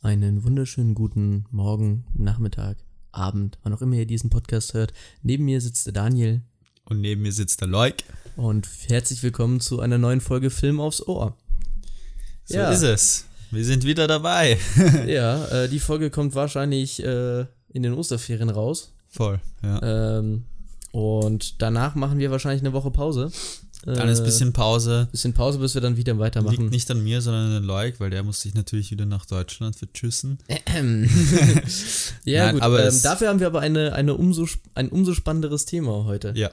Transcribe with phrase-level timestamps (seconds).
[0.00, 2.76] Einen wunderschönen guten Morgen, Nachmittag,
[3.10, 4.92] Abend, wann auch immer ihr diesen Podcast hört.
[5.22, 6.42] Neben mir sitzt der Daniel
[6.84, 7.94] Und neben mir sitzt der Leuk.
[8.36, 11.36] und herzlich willkommen zu einer neuen Folge Film aufs Ohr.
[12.44, 12.70] So Ja.
[12.70, 13.24] ist es.
[13.50, 14.58] Wir sind wieder dabei.
[15.06, 17.40] ja, äh, die Folge kommt wahrscheinlich äh,
[17.72, 18.92] in den Osterferien raus.
[19.08, 20.18] Voll, ja.
[20.18, 20.44] Ähm,
[20.92, 23.30] und danach machen wir wahrscheinlich eine Woche Pause.
[23.84, 25.08] Dann ist ein bisschen Pause.
[25.12, 26.68] bisschen Pause, bis wir dann wieder Liegt weitermachen.
[26.68, 29.76] nicht an mir, sondern an den Leuk, weil der muss sich natürlich wieder nach Deutschland
[29.76, 30.38] vertschüssen.
[32.24, 32.62] ja, Nein, gut.
[32.62, 36.32] aber ähm, dafür haben wir aber eine, eine umso, ein umso spannenderes Thema heute.
[36.36, 36.50] Ja.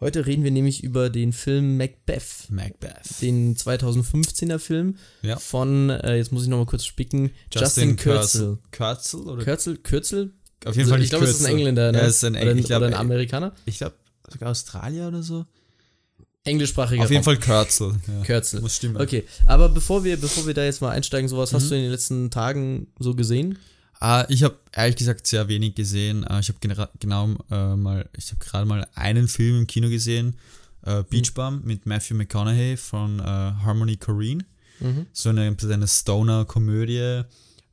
[0.00, 2.46] Heute reden wir nämlich über den Film Macbeth.
[2.48, 3.20] Macbeth.
[3.20, 5.36] Den 2015er Film Ja.
[5.36, 8.58] von, äh, jetzt muss ich nochmal kurz spicken, Justin, Kürzel.
[8.70, 9.44] Kürzel oder?
[9.44, 9.76] Kürzel?
[9.76, 10.32] Kürzel?
[10.64, 11.52] Auf jeden Also, Fall ich nicht glaube, es ist ein.
[11.56, 11.98] Engländer, ne?
[11.98, 13.52] Ja, ist ein oder, Eng- ein, ich glaub, oder ein äh, Amerikaner.
[13.66, 13.94] Ich glaube
[14.30, 15.44] sogar Australier oder so.
[16.44, 17.36] Englischsprachiger Auf jeden Raum.
[17.36, 17.92] Fall Kürzel.
[18.08, 18.22] Ja.
[18.22, 18.60] Kürzel.
[18.60, 18.96] Muss stimmen.
[18.96, 21.56] Okay, aber bevor wir, bevor wir da jetzt mal einsteigen, sowas Mhm.
[21.56, 23.58] hast du in den letzten Tagen so gesehen?
[24.00, 26.24] Ah, ich habe ehrlich gesagt sehr wenig gesehen.
[26.26, 26.58] Ah, ich habe
[26.98, 30.36] genau äh, mal, ich habe gerade mal einen Film im Kino gesehen,
[30.86, 34.44] äh, Beach Bum mit Matthew McConaughey von äh, Harmony Korine.
[34.80, 35.06] Mhm.
[35.12, 37.22] So eine, eine Stoner-Komödie.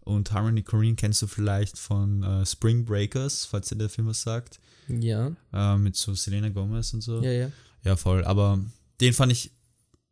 [0.02, 4.59] Und Harmony Korine kennst du vielleicht von Spring Breakers, falls dir der Film was sagt.
[4.88, 5.31] Ja,
[5.77, 7.22] mit so Selena Gomez und so.
[7.22, 7.52] ja, ja.
[7.88, 8.25] Ja, voll.
[8.25, 8.59] Aber
[8.99, 9.52] den fand ich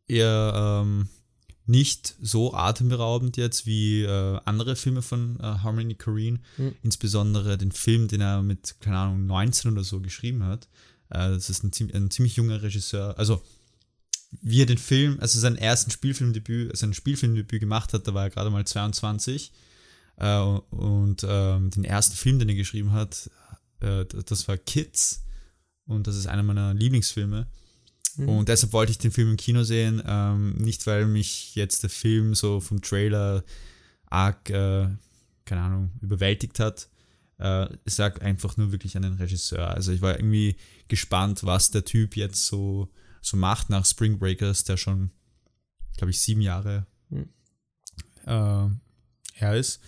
[0.08, 1.08] eher ähm,
[1.66, 6.40] nicht so atemberaubend jetzt wie äh, andere Filme von äh, Harmony Korine.
[6.56, 6.74] Hm.
[6.82, 10.68] Insbesondere den Film, den er mit, keine Ahnung, 19 oder so geschrieben hat.
[11.10, 13.18] Äh, das ist ein, ein ziemlich junger Regisseur.
[13.18, 13.42] Also,
[14.40, 18.30] wie er den Film, also sein ersten Spielfilmdebüt, sein Spielfilmdebüt gemacht hat, da war er
[18.30, 19.52] gerade mal 22.
[20.16, 23.30] Äh, und ähm, den ersten Film, den er geschrieben hat,
[23.80, 25.24] äh, das war Kids.
[25.86, 27.46] Und das ist einer meiner Lieblingsfilme.
[28.16, 28.28] Mhm.
[28.28, 30.02] Und deshalb wollte ich den Film im Kino sehen.
[30.06, 33.44] Ähm, nicht, weil mich jetzt der Film so vom Trailer
[34.06, 34.88] arg, äh,
[35.44, 36.88] keine Ahnung, überwältigt hat.
[37.38, 39.68] Äh, ich sag einfach nur wirklich an den Regisseur.
[39.70, 40.56] Also ich war irgendwie
[40.88, 42.88] gespannt, was der Typ jetzt so,
[43.20, 45.10] so macht nach Spring Breakers, der schon,
[45.96, 47.28] glaube ich, sieben Jahre Mhm.
[48.24, 48.68] äh,
[49.34, 49.80] her ist.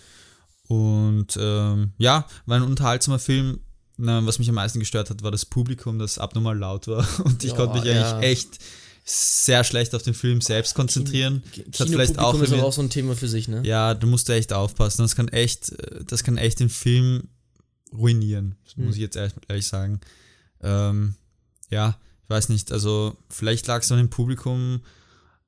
[0.67, 3.59] Und ähm, ja, war ein unterhaltsamer Film.
[4.01, 7.05] Na, was mich am meisten gestört hat, war das Publikum, das abnormal laut war.
[7.25, 8.17] Und ich Ja, konnte mich ja.
[8.17, 8.59] eigentlich echt
[9.03, 11.43] sehr schlecht auf den Film selbst konzentrieren.
[11.67, 13.61] Das hat vielleicht auch ist auch so ein Thema für sich, ne?
[13.65, 15.01] Ja, du musst da echt aufpassen.
[15.01, 15.73] Das kann echt,
[16.05, 17.27] das kann echt den Film
[17.91, 18.93] ruinieren, das muss Hm.
[18.93, 19.99] ich jetzt ehrlich, ehrlich sagen.
[20.61, 21.15] Ähm,
[21.71, 24.81] ja, ich weiß nicht, also vielleicht lag es an dem Publikum,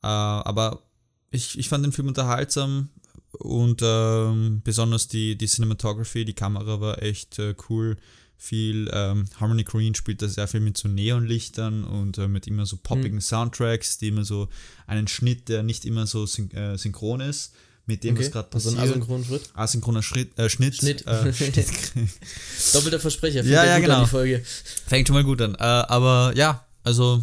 [0.01, 0.81] äh, aber
[1.29, 2.89] ich, ich fand den Film unterhaltsam
[3.33, 7.95] und ähm, besonders die, die Cinematography, die Kamera war echt äh, cool.
[8.43, 12.65] Viel, ähm, Harmony Korine spielt da sehr viel mit so Neonlichtern und äh, mit immer
[12.65, 14.49] so poppigen Soundtracks, die immer so
[14.87, 17.53] einen Schnitt, der nicht immer so syn äh, synchron ist,
[17.85, 18.89] mit dem, was gerade also ein passiert.
[18.95, 19.49] asynchronen Schritt.
[19.53, 20.75] Asynchroner Schritt, äh, Schnitt.
[20.77, 21.05] Schnitt.
[21.05, 21.55] Äh, Schnitt.
[22.73, 24.05] Doppelter Versprecher, Ja, ja, genau.
[24.05, 24.43] Die Folge.
[24.87, 25.53] Fängt schon mal gut an.
[25.53, 27.21] Äh, aber ja, also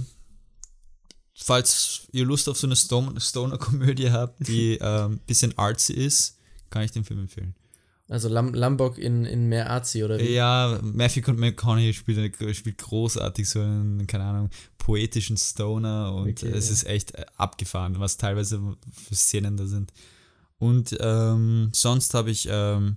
[1.34, 6.36] falls ihr Lust auf so eine Stone- Stoner-Komödie habt, die ein bisschen artsy ist,
[6.70, 7.56] kann ich den Film empfehlen.
[8.08, 10.32] Also Lam Lambok in, in mehr Arzi, oder wie?
[10.32, 16.50] Ja, Matthew McConaughey spielt, eine, spielt großartig so einen, keine Ahnung, poetischen Stoner und Okay,
[16.50, 16.72] es ja.
[16.72, 18.60] ist echt äh, abgefahren, was teilweise
[18.90, 19.92] für Szenen da sind.
[20.56, 22.96] Und ähm, sonst habe ich ähm,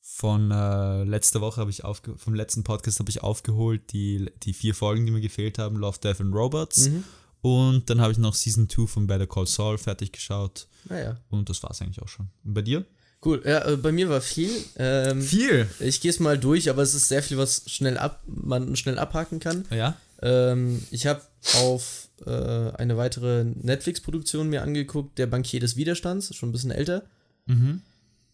[0.00, 4.52] von äh, letzter Woche habe ich aufge vom letzten Podcast habe ich aufgeholt die, die
[4.52, 6.88] vier Folgen, die mir gefehlt haben, Love, Death and Robots.
[6.88, 7.04] Mhm.
[7.40, 10.68] Und dann habe ich noch Season 2 von Better Call Saul fertig geschaut.
[10.88, 11.16] Naja.
[11.28, 12.28] Und das war es eigentlich auch schon.
[12.44, 12.86] Und bei dir?
[13.24, 13.42] Cool.
[13.44, 14.50] Ja, äh, bei mir war viel.
[14.76, 15.68] Ähm, Viel.
[15.78, 18.98] ich gehe es mal durch, aber es ist sehr viel, was schnell ab, man schnell
[18.98, 19.64] abhaken kann.
[19.70, 19.96] Ja?
[20.20, 21.22] Ähm, ich habe
[21.56, 27.04] auf äh, eine weitere Netflix-Produktion mir angeguckt, Der Bankier des Widerstands, schon ein bisschen älter.
[27.46, 27.82] Mhm.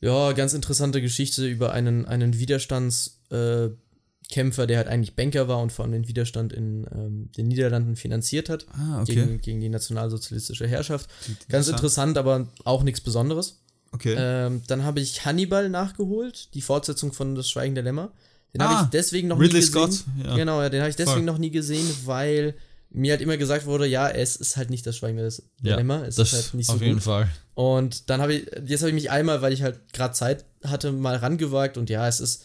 [0.01, 5.73] Ja, ganz interessante Geschichte über einen, einen Widerstandskämpfer, äh, der halt eigentlich Banker war und
[5.73, 8.67] vor allem den Widerstand in ähm, den Niederlanden finanziert hat.
[8.73, 9.15] Ah, okay.
[9.15, 11.11] Gegen, gegen die nationalsozialistische Herrschaft.
[11.49, 13.59] Ganz interessant, aber auch nichts Besonderes.
[13.93, 14.15] Okay.
[14.19, 18.13] Ähm, dann habe ich Hannibal nachgeholt, die Fortsetzung von Das Schweigen der Lämmer.
[18.55, 19.93] Den Ah, habe ich deswegen noch Ridley nie gesehen.
[19.93, 20.37] Scott, ja.
[20.37, 21.27] Genau, ja, den habe ich deswegen Voll.
[21.27, 22.55] noch nie gesehen, weil
[22.91, 25.77] mir halt immer gesagt wurde, ja, es ist halt nicht das Schweigen des der Ja,
[25.77, 27.03] Lämmer, es das ist halt nicht so auf jeden gut.
[27.03, 27.29] Fall.
[27.55, 30.93] Und dann habe ich, jetzt habe ich mich einmal, weil ich halt gerade Zeit hatte,
[30.93, 32.45] mal rangewagt und ja, es ist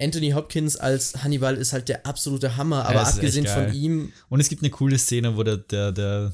[0.00, 4.38] Anthony Hopkins als Hannibal ist halt der absolute Hammer, aber echt abgesehen von ihm, Und
[4.40, 6.32] es gibt eine coole Szene, wo der, der, der,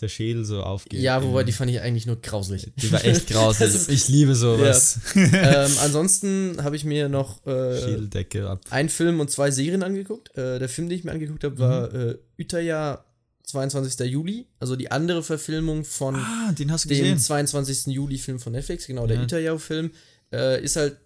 [0.00, 1.00] der Schädel so aufgeht.
[1.00, 2.72] ja, wobei die fand ich eigentlich nur grauslich.
[2.76, 3.66] Die war echt grausig.
[3.66, 4.98] Das ist- ich liebe sowas.
[5.14, 8.60] ähm, ansonsten habe ich mir noch äh, Schädeldecke ab.
[8.70, 10.36] einen Film und zwei Serien angeguckt.
[10.36, 12.10] Äh, der Film, den ich mir angeguckt habe, war Mhm.
[12.38, 13.04] äh, Utaya
[13.44, 14.06] 22.
[14.10, 17.18] Juli, also die andere Verfilmung von Ah, den hast du dem gesehen.
[17.18, 17.86] 22.
[17.92, 19.22] Juli-Film von Netflix, genau, der Ja.
[19.24, 19.90] Itayao-Film,
[20.32, 20.96] äh, ist halt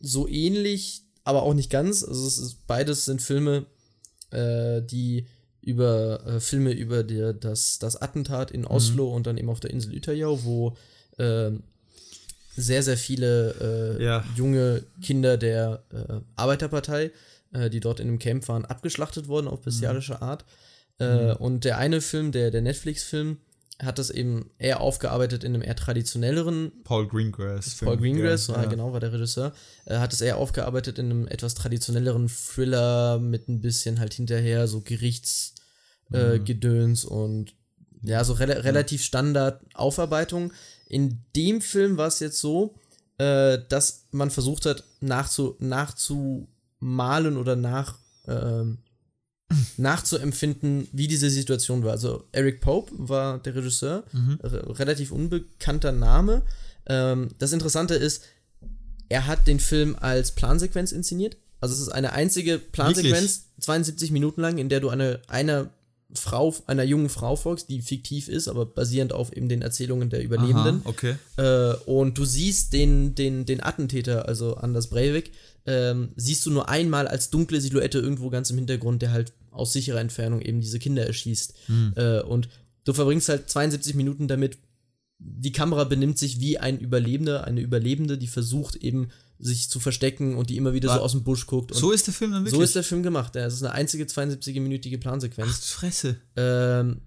[0.00, 2.02] so ähnlich, aber auch nicht ganz.
[2.02, 3.66] Also es ist, beides sind Filme,
[4.30, 5.26] äh, die
[5.66, 8.56] über äh, Filme über der, das, das Attentat Mhm.
[8.60, 10.76] in Oslo und dann eben auf der Insel Itayau, wo
[11.18, 11.62] ähm,
[12.56, 14.24] sehr, sehr viele äh, Ja.
[14.36, 17.10] junge Kinder der äh, Arbeiterpartei,
[17.52, 20.44] äh, die dort in einem Camp waren, abgeschlachtet wurden auf bestialische Art.
[20.98, 23.38] Äh, Und der eine Film, der, der Netflix-Film,
[23.82, 27.74] hat das eben eher aufgearbeitet in einem eher traditionelleren Paul Greengrass.
[27.74, 29.52] Paul Greengrass, ja, ja, genau, war der Regisseur,
[29.84, 34.66] äh, hat es eher aufgearbeitet in einem etwas traditionelleren Thriller mit ein bisschen halt hinterher
[34.68, 35.55] so Gerichtsgedöns
[36.12, 37.54] äh, Gedöns und
[38.02, 40.52] ja, so rela relativ Standard Aufarbeitung.
[40.88, 42.74] In dem Film war es jetzt so,
[43.18, 47.98] äh, dass man versucht hat, nachzu nachzumalen oder nach
[48.28, 48.78] ähm,
[49.76, 51.92] nachzuempfinden, wie diese Situation war.
[51.92, 54.04] Also Eric Pope war der Regisseur,
[54.42, 56.42] re relativ unbekannter Name.
[56.86, 58.24] Ähm, das Interessante ist,
[59.08, 61.36] er hat den Film als Plansequenz inszeniert.
[61.60, 65.70] Also es ist eine einzige Plansequenz, 72 Minuten lang, in der du eine, einer
[66.14, 70.22] Frau, einer jungen Frau folgst, die fiktiv ist, aber basierend auf eben den Erzählungen der
[70.22, 70.82] Überlebenden.
[70.82, 71.16] Aha, okay.
[71.36, 75.32] Äh, und du siehst den, den, den Attentäter, also Anders Breivik,
[75.66, 79.72] ähm, siehst du nur einmal als dunkle Silhouette irgendwo ganz im Hintergrund, der halt aus
[79.72, 81.54] sicherer Entfernung eben diese Kinder erschießt.
[81.96, 82.48] Äh, und
[82.84, 84.58] du verbringst halt 72 Minuten damit,
[85.18, 89.08] die Kamera benimmt sich wie ein Überlebender, eine Überlebende, die versucht eben
[89.38, 91.72] sich zu verstecken und die immer wieder so Wa- aus dem Busch guckt.
[91.72, 92.54] Und So ist der Film dann wirklich.
[92.58, 93.34] so ist der Film gemacht.
[93.34, 95.50] Ja, es ist eine einzige 72-minütige Plansequenz.
[95.52, 96.16] Ach, Fresse.
[96.36, 97.00] Ähm,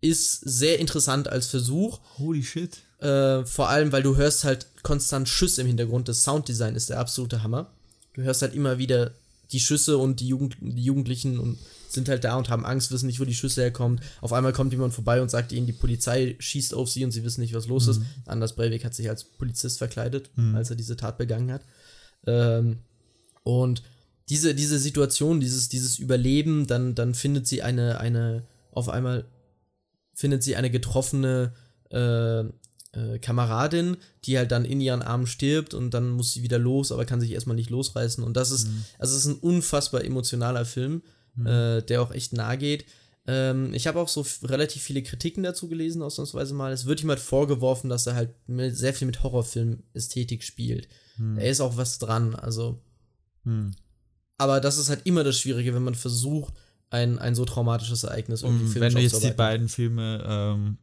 [0.00, 2.00] ist sehr interessant als Versuch.
[2.18, 2.78] Holy shit.
[2.98, 6.08] Äh, vor allem, weil du hörst halt konstant Schüsse im Hintergrund.
[6.08, 7.70] Das Sounddesign ist der absolute Hammer.
[8.14, 9.12] Du hörst halt immer wieder
[9.52, 11.58] die Schüsse und die, Jugend die Jugendlichen und
[11.88, 14.00] sind halt da und haben Angst, wissen nicht, wo die Schüsse herkommen.
[14.20, 17.22] Auf einmal kommt jemand vorbei und sagt ihnen, die Polizei schießt auf sie und sie
[17.22, 18.00] wissen nicht, was los ist.
[18.26, 21.62] Anders Breivik hat sich als Polizist verkleidet, als er diese Tat begangen hat.
[22.26, 22.78] Ähm,
[23.42, 23.82] und
[24.28, 29.26] diese, diese Situation, dieses, dieses Überleben, dann, dann findet sie eine, eine, auf einmal
[30.14, 31.52] findet sie eine getroffene
[31.90, 32.44] äh,
[32.92, 36.92] äh, Kameradin, die halt dann in ihren Armen stirbt und dann muss sie wieder los,
[36.92, 38.22] aber kann sich erstmal nicht losreißen.
[38.22, 38.68] Und das ist,
[38.98, 41.02] also es ist ein unfassbar emotionaler Film,
[41.44, 42.84] äh, der auch echt nahe geht.
[43.26, 46.72] Ähm, ich habe auch so relativ viele Kritiken dazu gelesen, ausnahmsweise mal.
[46.72, 50.88] Es wird ihm halt vorgeworfen, dass er halt mit, sehr viel mit Horrorfilm-Ästhetik spielt.
[51.36, 52.82] Er ist auch was dran, also.
[53.44, 53.72] Hm.
[54.38, 56.54] Aber das ist halt immer das Schwierige, wenn man versucht,
[56.90, 60.78] ein, ein so traumatisches Ereignis irgendwie Und filmisch wenn du jetzt die beiden Filme ähm,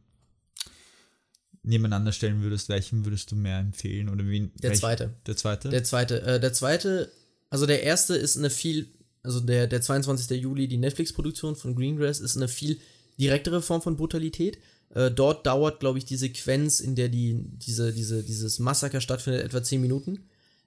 [1.62, 4.08] nebeneinander stellen würdest, welchen würdest du mehr empfehlen?
[4.08, 5.14] Oder wen, Der welch- zweite.
[5.26, 5.68] Der zweite?
[5.68, 7.12] Der zweite, äh, der zweite,
[7.50, 8.88] also der erste ist eine viel,
[9.22, 10.40] also der, der 22.
[10.40, 12.78] Juli, die Netflix-Produktion von Greengrass, ist eine viel
[13.18, 14.58] direktere Form von Brutalität.
[14.94, 19.42] Äh, dort dauert, glaube ich, die Sequenz, in der die, diese, diese, dieses Massaker stattfindet,
[19.44, 20.20] etwa 10 Minuten.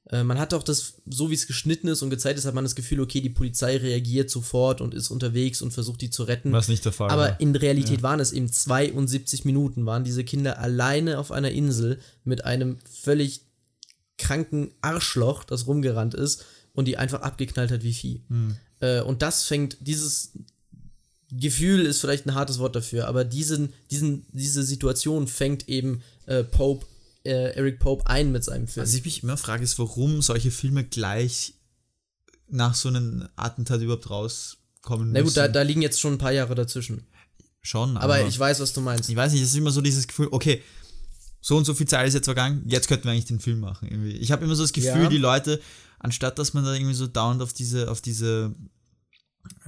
[0.09, 2.65] Äh, man hat auch das, so wie es geschnitten ist und gezeigt ist, hat man
[2.65, 6.51] das Gefühl, okay, die Polizei reagiert sofort und ist unterwegs und versucht, die zu retten.
[6.51, 7.39] Was nicht der Fall Aber war.
[7.39, 12.43] in Realität waren es eben 72 Minuten, waren diese Kinder alleine auf einer Insel mit
[12.43, 13.41] einem völlig
[14.17, 18.21] kranken Arschloch, das rumgerannt ist und die einfach abgeknallt hat wie Vieh.
[18.79, 20.33] Äh, und das fängt, dieses
[21.31, 26.43] Gefühl ist vielleicht ein hartes Wort dafür, aber diesen, diesen, diese Situation fängt eben äh,
[26.43, 26.85] Pope,
[27.23, 28.85] äh, Eric Pope ein mit seinem Film.
[28.85, 31.53] Was ich mich immer frage, ist, warum solche Filme gleich
[32.49, 35.35] nach so einem Attentat überhaupt rauskommen Na gut, müssen.
[35.35, 37.07] da, da liegen jetzt schon ein paar Jahre dazwischen.
[37.61, 39.09] Schon, Aber ich weiß, was du meinst.
[39.09, 40.61] Ich weiß nicht, es ist immer so dieses Gefühl, okay,
[41.39, 43.87] so und so viel Zeit ist jetzt vergangen, jetzt könnten wir eigentlich den Film machen.
[43.89, 44.11] Irgendwie.
[44.17, 45.09] Ich habe immer so das Gefühl, Ja.
[45.09, 45.61] die Leute,
[45.99, 48.53] anstatt dass man da irgendwie so dauernd auf diese, auf diese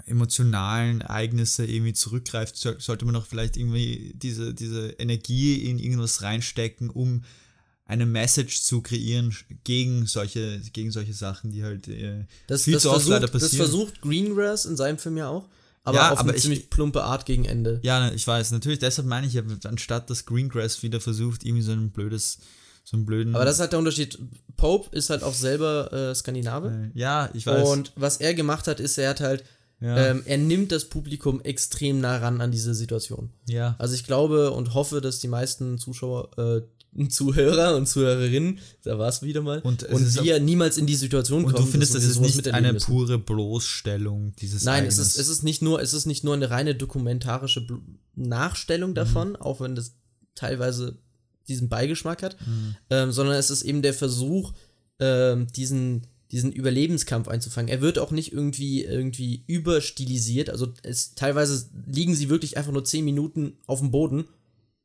[0.05, 6.21] emotionalen Ereignisse irgendwie zurückgreift, so- sollte man auch vielleicht irgendwie diese, diese Energie in irgendwas
[6.21, 7.23] reinstecken, um
[7.87, 12.83] eine Message zu kreieren gegen solche, gegen solche Sachen, die halt äh, Das, viel das,
[12.83, 13.65] zu oft versucht, leider das passieren.
[13.67, 15.47] versucht Greengrass in seinem Film ja auch,
[15.83, 17.79] aber Ja, auf aber eine ich- ziemlich plumpe Art gegen Ende.
[17.83, 21.61] Ja, ne, ich weiß, natürlich, deshalb meine ich ja, anstatt dass Greengrass wieder versucht, irgendwie
[21.61, 22.39] so ein blödes,
[22.83, 23.35] so einen blöden.
[23.35, 24.17] Aber das ist halt der Unterschied.
[24.57, 26.91] Pope ist halt auch selber äh, Skandinave.
[26.95, 27.67] äh, ja, ich weiß.
[27.67, 29.43] Und was er gemacht hat, ist, er hat halt,
[29.81, 33.29] ja, ähm, er nimmt das Publikum extrem nah ran an diese Situation.
[33.47, 33.75] ja.
[33.77, 36.61] Also ich glaube und hoffe, dass die meisten Zuschauer, äh,
[37.09, 41.43] Zuhörer und Zuhörerinnen, da war es wieder mal, Und und, wir niemals in die Situation
[41.45, 41.65] Und kommen.
[41.65, 42.85] du findest, das ist nicht eine müssen.
[42.85, 46.49] pure Bloßstellung dieses Nein, es ist, es ist nicht nur, es ist nicht nur eine
[46.49, 47.67] reine dokumentarische
[48.15, 48.95] Nachstellung Mhm.
[48.95, 49.93] davon, auch wenn das
[50.35, 50.97] teilweise
[51.47, 52.75] diesen Beigeschmack hat, Mhm.
[52.89, 54.53] ähm, sondern es ist eben der Versuch,
[54.99, 57.69] ähm, diesen, diesen Überlebenskampf einzufangen.
[57.69, 60.49] Er wird auch nicht irgendwie, irgendwie überstilisiert.
[60.49, 64.25] Also es, teilweise liegen sie wirklich einfach nur 10 Minuten auf dem Boden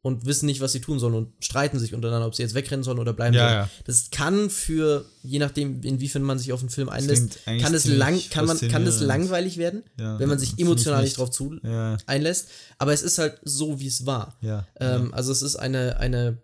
[0.02, 2.83] und wissen nicht, was sie tun sollen und streiten sich untereinander, ob sie jetzt wegrennen
[2.83, 3.54] sollen oder bleiben Ja, sollen.
[3.61, 3.71] ja.
[3.85, 8.19] Das kann für, je nachdem, inwiefern man sich auf einen Film einlässt, kann es, lang,
[8.30, 11.59] kann, man, kann es langweilig werden, Ja, wenn man sich emotional nicht drauf zu
[12.07, 12.49] einlässt.
[12.78, 14.38] Aber es ist halt so, wie es war.
[14.80, 16.38] Ähm, Also es ist eine, eine,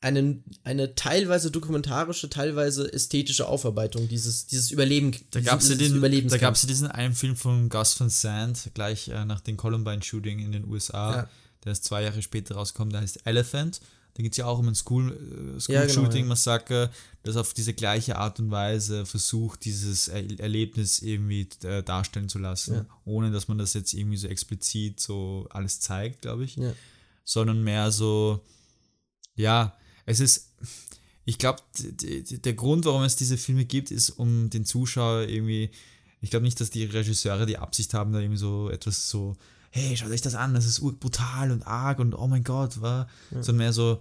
[0.00, 5.12] eine, eine teilweise dokumentarische, teilweise ästhetische Aufarbeitung dieses, dieses Überleben.
[5.30, 9.08] Da gab es ja, den- da gab's diesen einen Film von Gus Van Sant, gleich
[9.08, 11.28] äh, nach dem Columbine-Shooting in den USA.
[11.66, 11.72] Ja.
[11.72, 13.80] Der ist zwei Jahre später rausgekommen, der heißt Elephant.
[14.14, 16.28] Da geht es ja auch um ein School, äh, School Ja, genau, Shooting ja.
[16.28, 16.90] Massaker,
[17.22, 22.38] das auf diese gleiche Art und Weise versucht, dieses er Erlebnis irgendwie äh, darstellen zu
[22.38, 22.86] lassen, Ja.
[23.04, 26.72] ohne dass man das jetzt irgendwie so explizit so alles zeigt, glaube ich Ja.
[27.24, 28.40] sondern mehr so,
[29.34, 30.50] ja, es ist,
[31.26, 35.70] ich glaube, der Grund, warum es diese Filme gibt, ist, um den Zuschauer irgendwie,
[36.22, 39.36] ich glaube nicht, dass die Regisseure die Absicht haben, da irgendwie so etwas so,
[39.70, 43.08] hey, schaut euch das an, das ist brutal und arg und oh mein Gott, war,
[43.30, 44.00] sondern mehr so,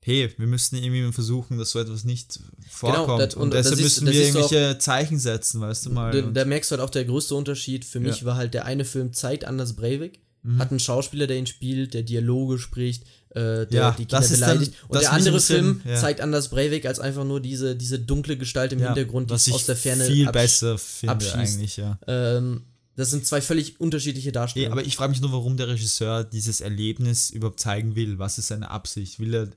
[0.00, 2.38] hey, wir müssen irgendwie versuchen, dass so etwas nicht
[2.70, 5.90] vorkommt das- und und deshalb müssen da wir du auch- irgendwelche Zeichen setzen, weißt du
[5.90, 6.12] mal.
[6.12, 8.26] Da, da merkst du halt auch der größte Unterschied für mich Ja.
[8.26, 10.58] war halt der eine Film zeigt Anders Breivik, Mhm.
[10.60, 14.30] hat einen Schauspieler, der ihn spielt, der Dialoge spricht, äh, der Ja, die Kinder ist
[14.30, 14.74] dann- beleidigt.
[14.86, 15.96] Und der andere bisschen- Film ja.
[16.00, 19.48] zeigt Anders Breivik als einfach nur diese, diese dunkle Gestalt im ja, Hintergrund, die was
[19.48, 21.34] ich aus der Ferne viel absch- besser finde abschießt.
[21.56, 21.98] eigentlich, ja.
[22.06, 22.62] Ähm,
[22.96, 24.72] das sind zwei völlig unterschiedliche Darstellungen.
[24.72, 28.18] aber ich frage mich nur, warum der Regisseur dieses Erlebnis überhaupt zeigen will.
[28.18, 29.20] Was ist seine Absicht?
[29.20, 29.48] Will er,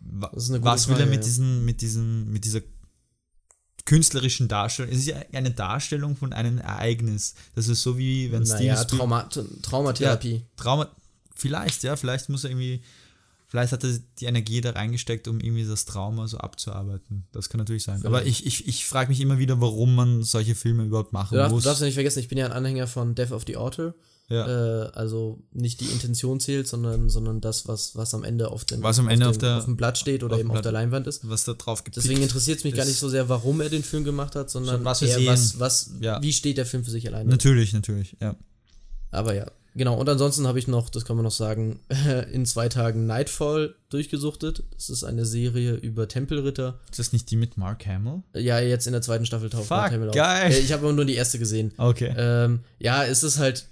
[0.00, 1.24] was will er Frage, mit ja.
[1.24, 2.60] diesen, mit diesen, mit dieser
[3.84, 4.92] künstlerischen Darstellung?
[4.92, 7.34] Es ist ja eine Darstellung von einem Ereignis.
[7.56, 9.28] Das ist so wie wenn Steven naja, Spiel- Trauma
[9.62, 10.34] Traumatherapie.
[10.36, 10.88] ja, Trauma,
[11.34, 12.82] vielleicht, ja, vielleicht muss er irgendwie,
[13.56, 17.26] vielleicht hat er die Energie da reingesteckt, um irgendwie das Trauma so abzuarbeiten.
[17.32, 18.04] Das kann natürlich sein.
[18.04, 21.38] Aber ich, ich, ich frage mich immer wieder, warum man solche Filme überhaupt machen Du
[21.38, 21.62] darfst, muss.
[21.62, 23.94] du darfst ja nicht vergessen, ich bin ja ein Anhänger von Death of the Author.
[24.28, 24.84] ja.
[24.86, 28.82] Äh, also nicht die Intention zählt, sondern, sondern das, was, was am Ende auf dem,
[28.82, 30.54] Was am Ende auf, auf dem, der- auf dem Blatt steht oder auf eben auf
[30.54, 30.64] Blatt.
[30.66, 31.28] der Leinwand ist.
[31.28, 33.82] was da drauf gepickt Deswegen interessiert es mich gar nicht so sehr, warum er den
[33.84, 36.20] Film gemacht hat, sondern was eher, was, was, Ja.
[36.22, 37.30] wie steht der Film für sich alleine.
[37.30, 38.36] Natürlich, natürlich, ja.
[39.12, 39.96] Aber ja, genau.
[39.98, 41.78] Und ansonsten habe ich noch, das kann man noch sagen,
[42.32, 44.64] in zwei Tagen Nightfall durchgesuchtet.
[44.74, 46.80] Das ist eine Serie über Tempelritter.
[46.90, 48.22] Ist das nicht die mit Mark Hamill?
[48.34, 50.14] Ja, jetzt in der zweiten Staffel taucht Fuck, Mark Hamill auf.
[50.14, 50.52] geil.
[50.52, 51.72] Äh, Ich habe aber nur die erste gesehen.
[51.76, 52.12] Okay.
[52.16, 53.58] Ähm, ja, es ist halt.
[53.58, 53.66] Ist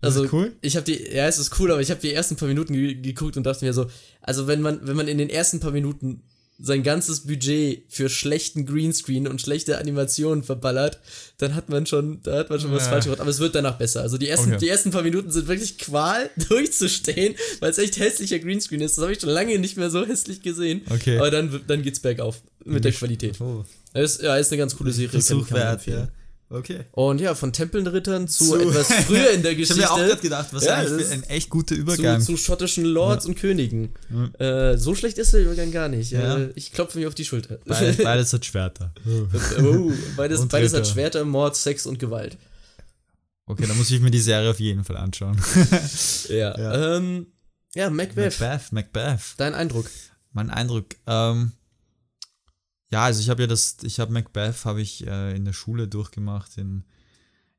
[0.00, 0.52] Also, es cool?
[0.60, 2.94] ich habe die, ja, es ist cool, aber ich habe die ersten paar Minuten ge
[2.94, 3.86] geguckt und dachte mir so,
[4.20, 6.22] also wenn man, wenn man in den ersten paar Minuten
[6.60, 10.98] sein ganzes Budget für schlechten Greenscreen und schlechte Animationen verballert,
[11.38, 12.90] dann hat man schon, da hat man schon was Ja.
[12.90, 13.20] falsch gemacht.
[13.20, 14.00] Aber es wird danach besser.
[14.02, 14.58] Also die ersten, Okay.
[14.62, 18.98] die ersten paar Minuten sind wirklich Qual, durchzustehen, weil es echt hässlicher Greenscreen ist.
[18.98, 20.82] Das habe ich schon lange nicht mehr so hässlich gesehen.
[20.90, 21.18] Okay.
[21.18, 23.40] Aber dann, dann geht's bergauf mit der Qualität.
[23.40, 25.20] Oh, Es ist, ja, ist eine ganz coole Serie.
[25.30, 26.08] Man wert, ja.
[26.50, 26.84] Okay.
[26.92, 29.86] Und ja, von Tempelrittern zu, Zu- etwas früher in der Ich Geschichte.
[29.86, 31.80] habe mir auch gerade gedacht, was Ja, eigentlich das für ist- ein echt guter zu,
[31.82, 32.20] Übergang.
[32.22, 33.92] zu schottischen Lords und Königen.
[34.38, 36.10] Äh, so schlecht ist der Übergang gar nicht.
[36.12, 36.38] Ja.
[36.38, 37.58] Äh, ich klopfe mir auf die Schulter.
[37.66, 38.94] Beides, beides hat Schwerter.
[39.62, 40.86] oh, beides beides hat.
[40.88, 42.38] Schwerter, Mord, Sex und Gewalt.
[43.44, 45.38] Okay, dann muss ich mir die Serie auf jeden Fall anschauen.
[46.28, 46.58] Ja.
[46.58, 46.96] Ja.
[46.96, 47.26] Ähm,
[47.74, 48.40] ja, Macbeth.
[48.40, 49.20] Macbeth, Macbeth.
[49.36, 49.90] Dein Eindruck.
[50.32, 50.86] Mein Eindruck.
[51.06, 51.52] Ähm,
[52.90, 55.88] ja, also ich habe ja das, ich habe Macbeth habe ich äh, in der Schule
[55.88, 56.84] durchgemacht in,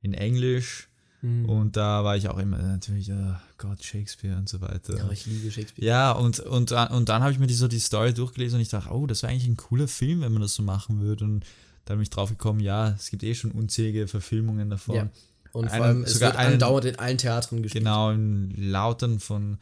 [0.02, 0.88] in Englisch
[1.22, 1.44] Hm.
[1.50, 4.96] und da war ich auch immer natürlich, äh, Gott, Shakespeare und so weiter.
[4.98, 5.86] Ja, ich liebe Shakespeare.
[5.86, 8.70] Ja, und, und, und dann habe ich mir die, so die Story durchgelesen und ich
[8.70, 11.26] dachte, oh, das wäre eigentlich ein cooler Film, wenn man das so machen würde.
[11.26, 11.46] Und
[11.84, 14.96] dann bin ich drauf gekommen, ja, es gibt eh schon unzählige Verfilmungen davon.
[14.96, 15.10] Ja.
[15.52, 17.84] Und vor Einen- allem, es sogar wird einen- andauernd in allen Theatern gespielt.
[17.84, 19.58] Genau, in Lautern von,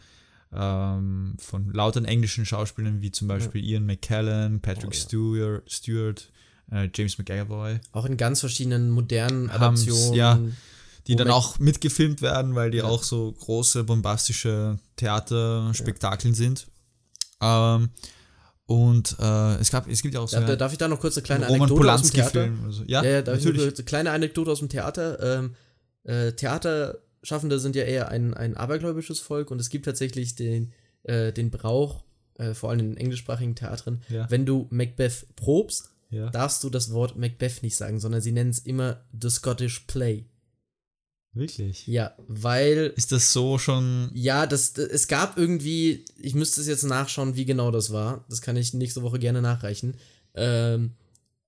[0.54, 5.00] ähm, von lautern englischen Schauspielern wie zum Beispiel Ian McKellen, Patrick Oh, ja.
[5.00, 6.32] Stewart, Stewart
[6.72, 10.14] äh, James McAvoy, Auch in ganz verschiedenen modernen Adaptionen.
[10.14, 10.40] ja.
[11.08, 12.84] die dann auch mitgefilmt werden, weil die Ja.
[12.86, 16.68] auch so große, bombastische Theaterspektakeln sind.
[17.42, 17.90] Ähm,
[18.66, 21.00] und äh, es, gab, es gibt ja auch so Darf, ja, darf ich da noch
[21.00, 22.50] kurz eine kleine Roman Anekdote aus dem Theater?
[22.66, 23.62] Also, ja, Ja, ja, da natürlich.
[23.64, 25.40] Eine kleine Anekdote aus dem Theater.
[25.40, 25.56] Ähm,
[26.04, 26.34] äh,
[27.22, 31.50] Theaterschaffende sind ja eher ein, ein abergläubisches Volk und es gibt tatsächlich den, äh, den
[31.52, 32.04] Brauch,
[32.36, 34.30] äh, vor allem in englischsprachigen Theatern, Ja.
[34.30, 36.30] wenn du Macbeth probst, Ja.
[36.30, 40.26] darfst du das Wort Macbeth nicht sagen, sondern sie nennen es immer The Scottish Play.
[41.34, 41.86] Wirklich.
[41.86, 44.10] Ja, weil Ist das so schon.
[44.14, 48.26] ja, das, das, es gab irgendwie, ich müsste es jetzt nachschauen, wie genau das war.
[48.30, 49.96] Das kann ich nächste Woche gerne nachreichen.
[50.34, 50.94] Ähm,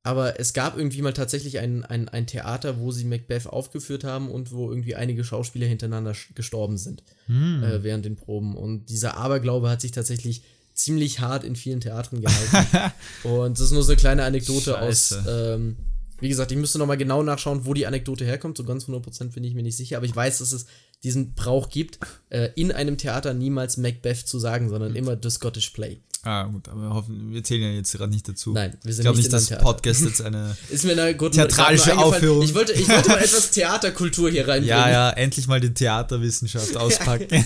[0.03, 4.29] aber es gab irgendwie mal tatsächlich ein, ein, ein Theater, wo sie Macbeth aufgeführt haben
[4.31, 7.63] und wo irgendwie einige Schauspieler hintereinander gestorben sind Hm.
[7.63, 8.55] äh, während den Proben.
[8.55, 12.93] Und dieser Aberglaube hat sich tatsächlich ziemlich hart in vielen Theatern gehalten.
[13.27, 15.55] und das ist nur so eine kleine Anekdote aus, Scheiße.
[15.55, 15.75] ähm,
[16.21, 18.57] Wie gesagt, ich müsste nochmal genau nachschauen, wo die Anekdote herkommt.
[18.57, 19.97] So ganz 100% bin ich mir nicht sicher.
[19.97, 20.65] Aber ich weiß, dass es
[21.03, 25.69] diesen Brauch gibt, äh, in einem Theater niemals Macbeth zu sagen, sondern immer The Scottish
[25.71, 25.97] Play.
[26.23, 28.51] Ah, gut, aber wir, hoffen, wir zählen ja jetzt gerade nicht dazu.
[28.51, 29.73] Nein, wir ich sind glaube nicht, nicht, dass in einem Theater.
[29.73, 30.57] Podcast jetzt eine.
[30.69, 32.43] Ist mir eine Theatralische Aufführung.
[32.43, 34.67] Ich wollte, ich wollte mal etwas Theaterkultur hier reinbringen.
[34.67, 37.45] ja, ja, endlich mal die Theaterwissenschaft auspacken.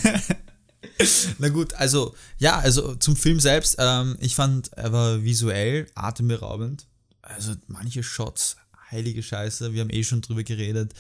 [1.38, 6.88] Na gut, also, ja, also zum Film selbst, ähm, ich fand, er war visuell atemberaubend.
[7.22, 8.58] Also manche Shots,
[8.92, 10.94] heilige Scheiße, wir haben eh schon drüber geredet.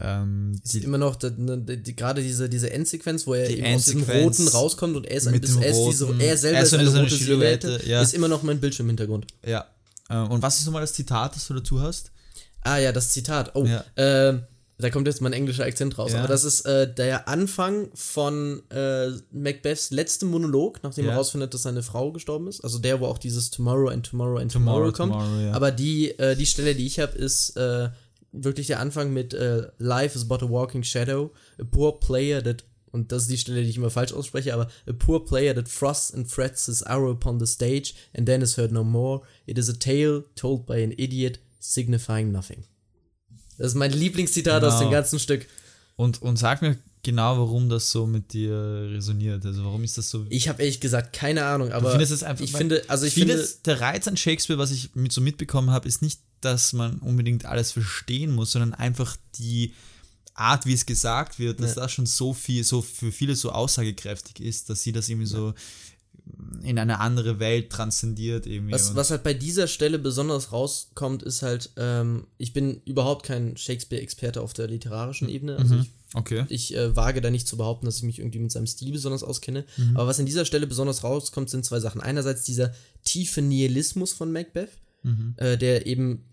[0.00, 3.74] Ähm, Ist immer noch die, die, die, gerade diese, diese Endsequenz, wo er Die eben
[3.76, 6.36] aus diesem Endsequenz Roten rauskommt und er ist ein bisschen, dem er, ist diese, er
[6.38, 8.00] selber Er ist ist so eine eine rote Silhouette, Silhouette, ja.
[8.02, 9.26] ist immer noch mein Bildschirmhintergrund.
[9.46, 9.66] ja.
[10.08, 12.10] Äh, und was ist nochmal das Zitat, das du dazu hast?
[12.62, 13.50] Ah ja, das Zitat.
[13.54, 13.84] Oh, Ja.
[13.96, 14.42] ähm,
[14.78, 16.12] da kommt jetzt mein englischer Akzent raus.
[16.12, 16.18] Ja.
[16.18, 21.10] Aber das ist äh, der Anfang von äh, Macbeths letztem Monolog, nachdem Ja.
[21.10, 22.62] er herausfindet, dass seine Frau gestorben ist.
[22.64, 25.12] Also der, wo auch dieses Tomorrow and Tomorrow and Tomorrow, Tomorrow, kommt.
[25.12, 25.52] tomorrow, ja.
[25.52, 27.90] Aber die, äh, die Stelle, die ich habe, ist äh,
[28.32, 32.64] wirklich der Anfang mit äh, Life is but a walking shadow, a poor player that
[32.90, 35.66] und das ist die Stelle, die ich immer falsch ausspreche, aber a poor player that
[35.66, 39.22] frosts and frets his arrow upon the stage and then is heard no more.
[39.46, 42.64] It is a tale told by an idiot, signifying nothing.
[43.56, 44.88] Das ist mein Lieblingszitat aus Genau.
[44.88, 45.46] dem ganzen Stück.
[45.96, 48.54] Und, und sag mir genau, warum das so mit dir
[48.90, 49.44] resoniert.
[49.44, 50.24] Also warum ist das so.
[50.28, 53.34] Ich habe ehrlich gesagt keine Ahnung, aber findest es einfach- ich finde, also ich finde,
[53.38, 56.98] finde, der Reiz an Shakespeare, was ich mit so mitbekommen habe, ist nicht, dass man
[56.98, 59.72] unbedingt alles verstehen muss, sondern einfach die
[60.34, 61.82] Art, wie es gesagt wird, dass Ja.
[61.82, 65.54] das schon so viel, so für viele so aussagekräftig ist, dass sie das irgendwie so
[66.62, 68.72] in eine andere Welt transzendiert irgendwie.
[68.72, 73.56] was, was halt bei dieser Stelle besonders rauskommt, ist halt, ähm, ich bin überhaupt kein
[73.56, 75.56] Shakespeare-Experte auf der literarischen Ebene.
[75.56, 76.44] Also ich okay.
[76.48, 79.22] Ich äh, wage da nicht zu behaupten, dass ich mich irgendwie mit seinem Stil besonders
[79.22, 79.64] auskenne.
[79.76, 79.96] Mhm.
[79.96, 82.00] Aber was an dieser Stelle besonders rauskommt, sind zwei Sachen.
[82.00, 82.72] Einerseits dieser
[83.04, 84.70] tiefe Nihilismus von Macbeth,
[85.04, 85.34] Mhm.
[85.38, 86.24] äh, der eben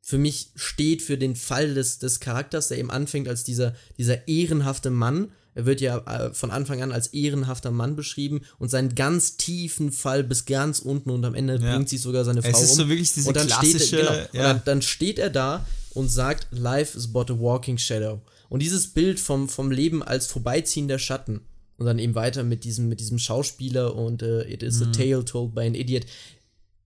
[0.00, 4.26] für mich steht für den Fall des, des Charakters, der eben anfängt als dieser, dieser
[4.26, 5.30] ehrenhafte Mann.
[5.54, 5.98] Er wird ja
[6.28, 10.78] äh, von Anfang an als ehrenhafter Mann beschrieben und seinen ganz tiefen Fall bis ganz
[10.78, 11.74] unten und am Ende Ja.
[11.74, 12.76] bringt sich sogar seine Frau Es ist um.
[12.76, 14.42] so wirklich diese und dann klassische, steht, genau, und ja.
[14.54, 18.22] dann, dann steht er da und sagt, Life is but a walking shadow.
[18.48, 21.40] Und dieses Bild vom, vom Leben als vorbeiziehender Schatten
[21.76, 25.24] und dann eben weiter mit diesem, mit diesem Schauspieler und äh, It is a tale
[25.24, 26.04] told by an idiot.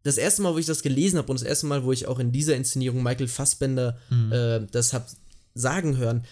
[0.03, 2.19] Das erste Mal, wo ich das gelesen habe und das erste Mal, wo ich auch
[2.19, 3.99] in dieser Inszenierung Michael Fassbender
[4.31, 5.09] äh, das hab
[5.55, 6.25] sagen hören,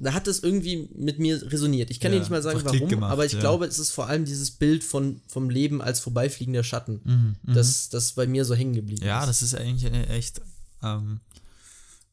[0.00, 1.90] da hat es irgendwie mit mir resoniert.
[1.90, 3.38] Ich kann Ja, dir nicht mal sagen, warum, gemacht, aber ich ja.
[3.40, 7.88] glaube, es ist vor allem dieses Bild von, vom Leben als vorbeifliegender Schatten, Mhm, das,
[7.90, 9.28] das bei mir so hängen geblieben Ja, ist.
[9.28, 10.40] das ist eigentlich eine echt.
[10.82, 11.20] Ähm,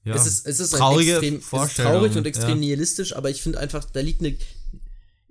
[0.10, 2.56] ja, es ist, es ist traurige extrem, es ist traurig und extrem ja.
[2.56, 4.36] nihilistisch, aber ich finde einfach, da liegt eine.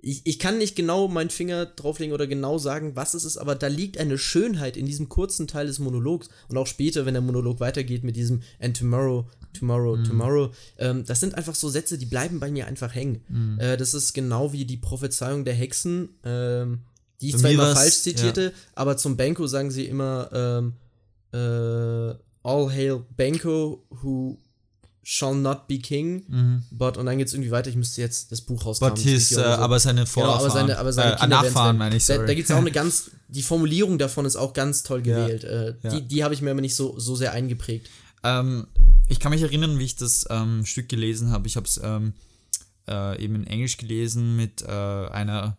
[0.01, 3.55] Ich, ich kann nicht genau meinen Finger drauflegen oder genau sagen, was es ist, aber
[3.55, 7.21] da liegt eine Schönheit in diesem kurzen Teil des Monologs und auch später, wenn der
[7.21, 10.03] Monolog weitergeht mit diesem And tomorrow, tomorrow, Mhm.
[10.05, 10.51] tomorrow.
[10.77, 13.25] Ähm, das sind einfach so Sätze, die bleiben bei mir einfach hängen.
[13.27, 13.59] Mhm.
[13.59, 16.79] Äh, das ist genau wie die Prophezeiung der Hexen, ähm,
[17.19, 20.73] die ich zwar immer falsch zitierte, aber zum Benko sagen sie immer ähm,
[21.33, 24.37] äh, All hail Benko, who
[25.11, 26.61] shall not be king.
[26.69, 27.67] But, und dann geht es irgendwie weiter.
[27.71, 28.93] Ich müsste jetzt das Buch rauskramen.
[28.93, 29.41] But his, äh, so.
[29.43, 30.39] aber seine Genau, Vorfahren.
[30.41, 32.27] aber seine, aber seine äh, Nachfahren, meine ich, Da, sorry.
[32.27, 35.17] da gibt es auch eine ganz, die Formulierung davon ist auch ganz toll Ja.
[35.25, 35.43] gewählt.
[35.45, 35.89] Äh, Ja.
[35.95, 37.89] Die, die habe ich mir aber nicht so, so sehr eingeprägt.
[38.23, 38.67] Ähm,
[39.07, 41.47] ich kann mich erinnern, wie ich das ähm, Stück gelesen habe.
[41.47, 42.13] Ich habe es ähm,
[42.87, 45.57] äh, eben in Englisch gelesen mit äh, einer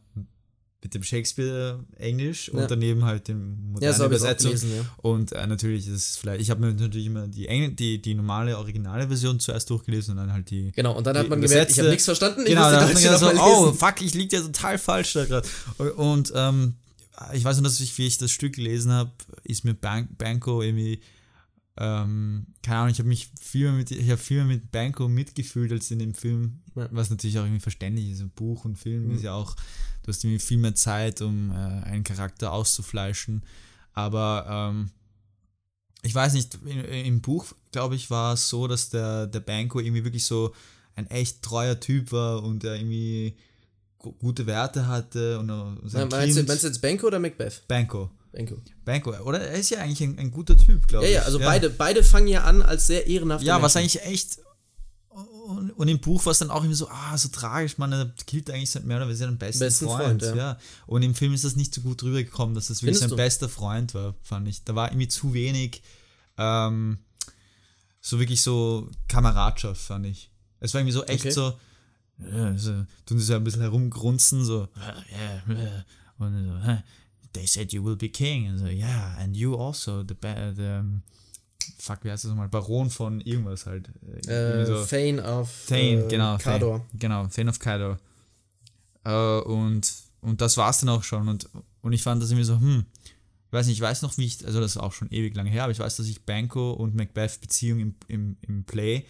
[0.83, 2.55] mit dem Shakespeare Englisch Ja.
[2.62, 4.51] und daneben halt dem Ja, modernen so ich auch Übersetzung.
[4.51, 4.85] gelesen, ja.
[4.99, 8.14] Und äh, natürlich ist es vielleicht, ich habe mir natürlich immer die, Engl die, die
[8.14, 10.73] normale, originale Version zuerst durchgelesen und dann halt die.
[10.73, 12.40] Genau, und dann hat man gemerkt, ich habe nichts verstanden.
[12.43, 14.79] Ich Genau, muss da die hat man gedacht so, oh fuck, ich liege ja total
[14.79, 15.47] falsch da gerade.
[15.97, 16.75] Und ähm,
[17.35, 19.11] ich weiß nur, dass ich, wie ich das Stück gelesen habe,
[19.45, 21.01] ist mir Ban Banco irgendwie,
[21.77, 25.09] ähm, keine Ahnung, ich habe mich viel mehr mit, ich habe viel mehr mit Banco
[25.09, 26.88] mitgefühlt als in dem Film, Ja.
[26.90, 28.21] was natürlich auch irgendwie verständlich ist.
[28.21, 29.14] Ein Buch und Film Mhm.
[29.16, 29.57] ist ja auch,
[30.11, 31.55] du hast irgendwie viel mehr Zeit, um äh,
[31.87, 33.42] einen Charakter auszufleischen.
[33.92, 34.90] Aber ähm,
[36.03, 39.81] ich weiß nicht, in, im Buch, glaube ich, war es so, dass der, der Banco
[39.81, 40.55] irgendwie wirklich so
[40.96, 43.37] ein echt treuer Typ war und er irgendwie
[43.99, 45.49] gu- gute Werte hatte und
[45.88, 47.62] sein Meinst du, Kind, meinst du jetzt Benko oder Macbeth?
[47.68, 48.11] Banco.
[48.33, 48.57] Benko.
[48.85, 49.40] Banco, oder?
[49.40, 51.16] Er ist ja eigentlich ein, ein guter Typ, glaube Ja, ich.
[51.16, 54.01] ja, also Beide, beide fangen ja an als sehr ehrenhafte Ja, was Menschen.
[54.01, 54.38] eigentlich echt.
[55.11, 58.49] Und, und im Buch war es dann auch immer so, ah, so tragisch, man, killt
[58.49, 60.23] eigentlich sein mehr oder weniger seinen besten, Besten Freund.
[60.23, 60.35] Freund, ja.
[60.53, 60.59] ja.
[60.87, 63.16] Und im Film ist das nicht so gut rübergekommen, dass das wirklich Findest sein du?
[63.16, 64.62] bester Freund war, fand ich.
[64.62, 65.83] Da war irgendwie zu wenig,
[66.38, 66.99] ähm,
[68.01, 70.31] so wirklich so Kameradschaft, fand ich.
[70.61, 71.33] Es war irgendwie so echt Okay.
[71.33, 71.59] so,
[72.33, 72.70] ja, so,
[73.05, 74.68] tun sie so ein bisschen herumgrunzen, so,
[76.18, 76.79] und so, "Huh,
[77.33, 80.83] they said you will be king, und so, yeah, and you also, the, the
[81.78, 82.48] fuck, wie heißt das nochmal?
[82.48, 83.88] Baron von irgendwas halt.
[84.26, 84.85] Äh, so.
[84.85, 86.38] Thane of Thane, äh, genau.
[86.38, 86.78] Kador.
[86.78, 87.98] Thane, genau, Thane of Kador.
[89.04, 91.28] Äh, und, und das war's dann auch schon.
[91.28, 91.48] Und,
[91.83, 92.85] und ich fand das irgendwie so, hm,
[93.46, 95.50] ich weiß nicht, ich weiß noch, wie ich, also das ist auch schon ewig lange
[95.50, 99.04] her, aber ich weiß, dass ich Banco und Macbeth Beziehung im, im, im Play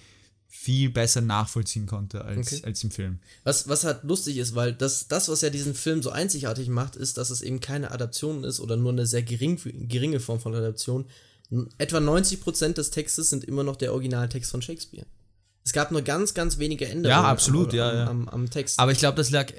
[0.52, 2.62] viel besser nachvollziehen konnte als, Okay.
[2.64, 3.18] als im Film.
[3.44, 6.96] Was, was halt lustig ist, weil das, das, was ja diesen Film so einzigartig macht,
[6.96, 10.54] ist, dass es eben keine Adaption ist oder nur eine sehr gering, geringe Form von
[10.54, 11.04] Adaption.
[11.78, 15.06] Etwa 90% des Textes sind immer noch der Originaltext von Shakespeare.
[15.64, 18.06] Es gab nur ganz, ganz wenige Änderungen absolut, am, ja, ja.
[18.06, 18.78] Am, am Text.
[18.78, 19.52] Aber ich glaube, das lag,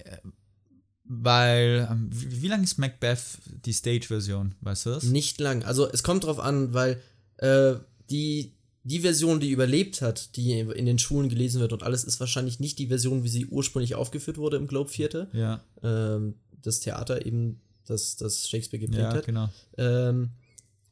[1.04, 3.20] weil, ähm, wie, wie lang ist Macbeth
[3.66, 5.04] die Stage-Version, weißt du das?
[5.04, 5.64] Nicht lang.
[5.64, 7.02] Also es kommt drauf an, weil
[7.38, 7.74] äh,
[8.10, 12.20] die, die Version, die überlebt hat, die in den Schulen gelesen wird und alles, ist
[12.22, 15.28] wahrscheinlich nicht die Version, wie sie ursprünglich aufgeführt wurde im Globe Theater.
[15.34, 19.26] Ja, Ähm, das Theater eben, das, das Shakespeare geprägt ja, hat.
[19.26, 19.50] genau.
[19.78, 20.30] ähm,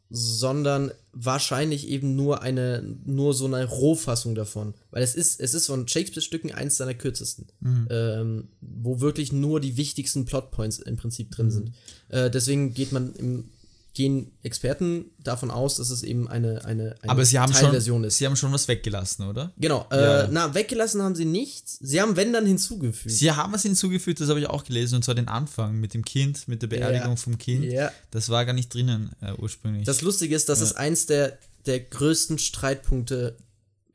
[0.09, 4.73] sondern wahrscheinlich eben nur eine, nur so eine Rohfassung davon.
[4.91, 7.87] Weil es ist, es ist von Shakespeare-Stücken eins seiner kürzesten, Mhm.
[7.89, 11.51] ähm, wo wirklich nur die wichtigsten Plotpoints im Prinzip drin Mhm.
[11.51, 11.71] sind.
[12.09, 13.45] Äh, deswegen geht man im,
[13.93, 18.03] gehen Experten davon aus, dass es eben eine, eine, eine Aber sie haben, schon, Teilversion
[18.03, 18.17] ist.
[18.17, 19.51] sie haben schon was weggelassen, oder?
[19.57, 20.27] Genau, äh, Ja.
[20.31, 21.77] na, weggelassen haben sie nichts.
[21.81, 23.13] Sie haben, wenn dann, hinzugefügt.
[23.13, 26.05] Sie haben was hinzugefügt, das habe ich auch gelesen, und zwar den Anfang mit dem
[26.05, 27.15] Kind, mit der Beerdigung Ja.
[27.15, 27.65] vom Kind.
[27.65, 27.91] ja.
[28.11, 29.85] Das war gar nicht drinnen äh, ursprünglich.
[29.85, 30.65] Das Lustige ist, das Ja.
[30.65, 33.35] ist eins der, der größten Streitpunkte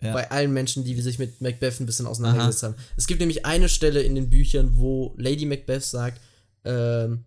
[0.00, 0.12] Ja.
[0.12, 2.74] bei allen Menschen, die sich mit Macbeth ein bisschen auseinandergesetzt haben.
[2.96, 6.20] Es gibt nämlich eine Stelle in den Büchern, wo Lady Macbeth sagt,
[6.64, 7.24] ähm,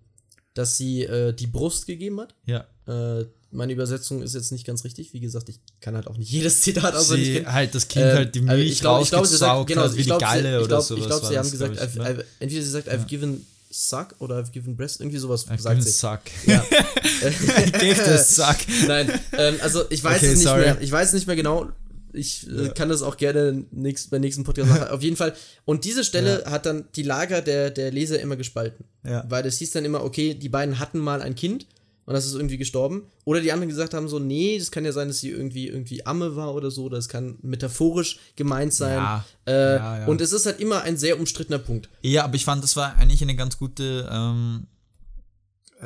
[0.57, 2.33] dass sie äh, die Brust gegeben hat.
[2.45, 2.65] ja.
[2.87, 5.13] Äh, meine Übersetzung ist jetzt nicht ganz richtig.
[5.13, 8.13] Wie gesagt, ich kann halt auch nicht jedes Zitat auswendig Sie halt das Kind Ähm,
[8.15, 10.25] halt die also Milch ich glaube, ich glaube, sie sagt, genau, wie ich glaube, die
[10.25, 10.99] Galle ich oder sowas.
[11.01, 12.09] ich glaube, sie haben gesagt, glaub ich, I've, ne?
[12.19, 15.77] I've, entweder sie sagt, I've given suck oder I've given breast, irgendwie sowas I've sagt
[15.77, 15.91] given sie.
[15.91, 16.19] suck.
[16.45, 16.61] Ja.
[17.21, 18.57] I gave the suck.
[18.87, 20.61] Nein, ähm, also ich weiß Okay, es nicht sorry.
[20.63, 20.81] mehr.
[20.81, 21.69] Ich weiß nicht mehr genau.
[22.13, 22.69] Ich äh, Ja.
[22.73, 24.87] kann das auch gerne nächst, beim nächsten Podcast machen.
[24.89, 25.33] Auf jeden Fall.
[25.65, 28.85] Und diese Stelle hat dann die Lager der, der Leser immer gespalten.
[29.05, 29.25] Ja.
[29.29, 31.67] Weil das hieß dann immer, okay, die beiden hatten mal ein Kind
[32.05, 33.03] und das ist irgendwie gestorben.
[33.25, 36.05] Oder die anderen gesagt haben so, nee, das kann ja sein, dass sie irgendwie irgendwie
[36.05, 36.87] Amme war oder so.
[36.87, 38.95] Das kann metaphorisch gemeint sein.
[38.97, 40.05] Ja, Äh, ja, ja.
[40.07, 41.89] Und es ist halt immer ein sehr umstrittener Punkt.
[42.01, 44.67] Ja, aber ich fand, das war eigentlich eine ganz gute, ähm,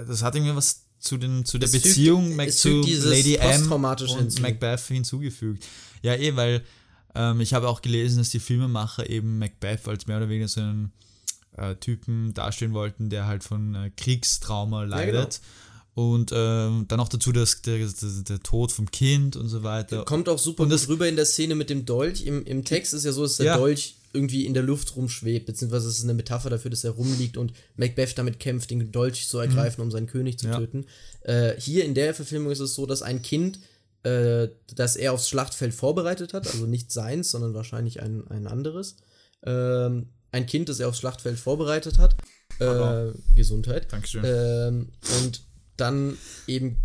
[0.07, 3.03] das hat irgendwie was zu, den, zu der Es fügt- Beziehung Mac es zu fügt
[3.05, 4.41] Lady M und hinzu.
[4.43, 5.65] Macbeth hinzugefügt.
[6.01, 6.63] Ja, eh, weil
[7.15, 10.61] ähm, ich habe auch gelesen, dass die Filmemacher eben Macbeth als mehr oder weniger so
[10.61, 10.91] einen
[11.57, 15.41] äh, Typen darstellen wollten, der halt von äh, Kriegstrauma leidet.
[15.93, 20.05] Und ähm, dann auch dazu dass der, der, der Tod vom Kind und so weiter.
[20.05, 22.21] Kommt auch super Und gut das- rüber in der Szene mit dem Dolch.
[22.25, 23.57] Im, Im Text ist ja so, dass der Ja.
[23.57, 27.35] Dolch irgendwie in der Luft rumschwebt, beziehungsweise es ist eine Metapher dafür, dass er rumliegt
[27.37, 30.51] und Macbeth damit kämpft, den Dolch zu ergreifen, um seinen König zu Mhm.
[30.53, 30.59] Ja.
[30.59, 30.85] töten.
[31.23, 33.59] Äh, hier in der Verfilmung ist es so, dass ein Kind,
[34.03, 38.97] äh, das er aufs Schlachtfeld vorbereitet hat, also nicht seins, sondern wahrscheinlich ein, ein anderes,
[39.43, 42.15] ähm, ein Kind, das er aufs Schlachtfeld vorbereitet hat,
[42.59, 43.11] äh.
[43.35, 44.23] Gesundheit, Dankeschön.
[44.25, 44.89] ähm,
[45.21, 45.43] und
[45.77, 46.77] dann eben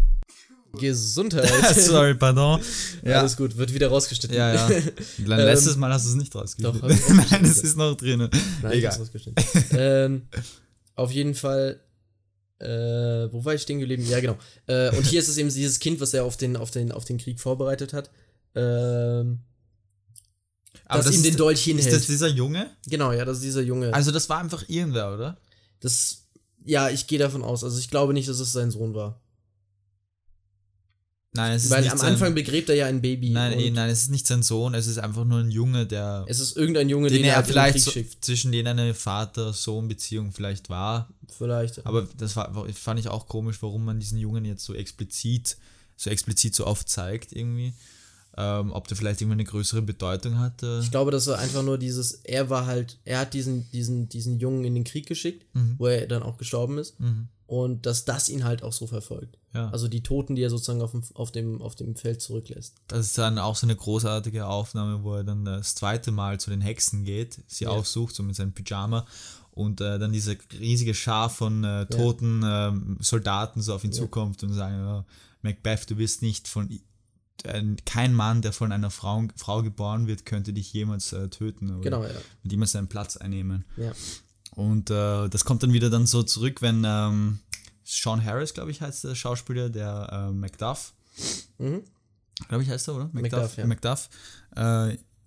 [0.79, 1.49] Gesundheit.
[1.75, 2.61] Sorry, pardon.
[3.03, 3.21] Ja.
[3.21, 4.37] Alles gut, wird wieder rausgeschnitten.
[4.37, 4.69] Ja, ja.
[5.37, 6.81] Letztes Mal hast du es nicht rausgeschnitten.
[6.81, 7.09] Doch.
[7.31, 8.31] Nein, es ist noch drinnen.
[8.63, 8.99] Nein, Egal.
[9.71, 10.29] ähm,
[10.95, 11.81] auf jeden Fall,
[12.59, 14.07] äh, wo war ich stehen geblieben?
[14.09, 14.37] Ja, genau.
[14.67, 17.05] Äh, und hier ist es eben dieses Kind, was er auf den, auf den, auf
[17.05, 18.11] den Krieg vorbereitet hat.
[18.55, 19.41] Ähm,
[20.87, 21.93] Aber dass ihm den ist, Dolch ist hinhält.
[21.93, 22.71] das dieser Junge?
[22.87, 23.93] genau, ja, das ist dieser Junge.
[23.93, 25.39] Also das war einfach irgendwer, oder?
[25.81, 26.27] das,
[26.65, 27.65] ja, ich gehe davon aus.
[27.65, 29.21] Also ich glaube nicht, dass es sein Sohn war.
[31.33, 33.31] Nein, es ist Weil nicht am sein, Anfang begräbt er ja ein Baby.
[33.31, 36.25] Nein, eh, nein, es ist nicht sein Sohn, es ist einfach nur ein Junge, der
[36.29, 37.93] Es ist irgendein Junge, den den, er er vielleicht so,
[38.23, 41.11] zwischen denen eine Vater-Sohn-Beziehung vielleicht war.
[41.37, 41.85] Vielleicht.
[41.87, 45.57] Aber das war, fand ich auch komisch, warum man diesen Jungen jetzt so explizit,
[45.97, 47.75] so explizit so oft zeigt irgendwie.
[48.39, 50.81] Ähm, ob der vielleicht irgendwie eine größere Bedeutung hatte.
[50.83, 54.39] Ich glaube, das war einfach nur dieses, er war halt, er hat diesen, diesen, diesen
[54.39, 55.77] Jungen in den Krieg geschickt, Mhm.
[55.79, 57.01] wo er dann auch gestorben ist.
[57.01, 57.29] Mhm.
[57.47, 59.39] Und dass das ihn halt auch so verfolgt.
[59.55, 59.71] Ja.
[59.71, 62.75] Also die Toten, die er sozusagen auf dem, auf dem, auf dem Feld zurücklässt.
[62.89, 66.51] Das ist dann auch so eine großartige Aufnahme, wo er dann das zweite Mal zu
[66.51, 67.71] den Hexen geht, sie Ja.
[67.71, 69.07] aufsucht, so mit seinem Pyjama
[69.57, 73.97] und äh, dann diese riesige Schar von äh, toten ähm, Soldaten so auf ihn Ja.
[73.99, 75.05] zukommt und sagen, ja,
[75.43, 76.71] Macbeth, du bist nicht von,
[77.45, 81.71] äh, kein Mann, der von einer Frau, Frau geboren wird, könnte dich jemals äh, töten
[81.71, 82.11] oder Genau, ja.
[82.43, 83.65] mit ihm seinen Platz einnehmen.
[83.77, 83.93] ja.
[84.55, 87.41] Und äh, das kommt dann wieder dann so zurück, wenn ähm,
[87.85, 90.93] Sean Harris, glaube ich, heißt der Schauspieler, der äh, Macduff,
[91.59, 91.83] Mhm.
[92.49, 93.11] glaube ich, heißt er, oder?
[93.13, 93.67] Macduff, ja.
[93.67, 94.09] Macduff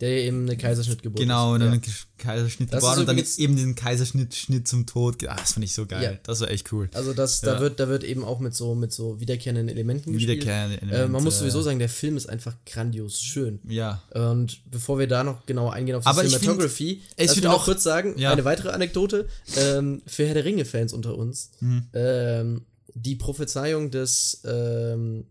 [0.01, 1.65] der eben eine Kaiserschnittgeburt Genau, und ist.
[1.65, 1.81] dann Ja.
[1.81, 5.17] einen Kaiserschnitt Das geboren und dann eben den Kaiserschnitt Schnitt zum Tod.
[5.27, 6.03] Ah, das fand ich so geil.
[6.03, 6.19] Ja.
[6.23, 6.89] Das war echt cool.
[6.93, 7.53] Also das, Ja.
[7.55, 10.39] da wird, da wird eben auch mit so, mit so wiederkehrenden Elementen gespielt.
[10.39, 11.23] Wiederkehrende Äh, man Elemente.
[11.23, 13.59] muss sowieso sagen, der Film ist einfach grandios schön.
[13.67, 14.01] Ja.
[14.13, 17.43] Und bevor wir da noch genauer eingehen auf die Aber ich find, Cinematography, wird mich
[17.43, 18.31] noch auch- kurz sagen, ja.
[18.31, 21.51] eine weitere Anekdote ähm, für Herr der Ringe-Fans unter uns.
[21.59, 21.83] Mhm.
[21.93, 22.61] Ähm,
[22.95, 25.25] die Prophezeiung des, ähm,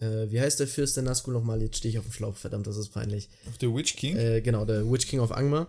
[0.00, 1.60] äh, wie heißt der Fürst der Nazgul nochmal?
[1.62, 3.28] Jetzt stehe ich auf dem Schlauch, verdammt, das ist peinlich.
[3.60, 4.16] The Witch King?
[4.16, 5.66] Äh, genau, der Witch King of Angmar.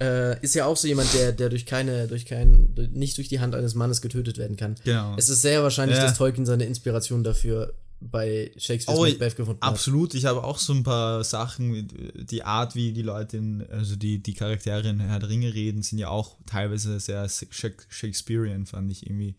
[0.00, 3.40] Äh, ist ja auch so jemand, der, der durch keine, durch kein, nicht durch die
[3.40, 4.76] Hand eines Mannes getötet werden kann.
[4.84, 5.14] genau.
[5.16, 6.04] Es ist sehr wahrscheinlich, Ja.
[6.04, 9.72] dass Tolkien seine Inspiration dafür bei Shakespeare's Oh, Macbeth gefunden hat.
[9.72, 13.96] Absolut, ich habe auch so ein paar Sachen, die Art, wie die Leute, in, also
[13.96, 18.66] die, die Charaktere in Herr der Ringe reden, sind ja auch teilweise sehr Shak- Shakespearean,
[18.66, 19.34] fand ich irgendwie.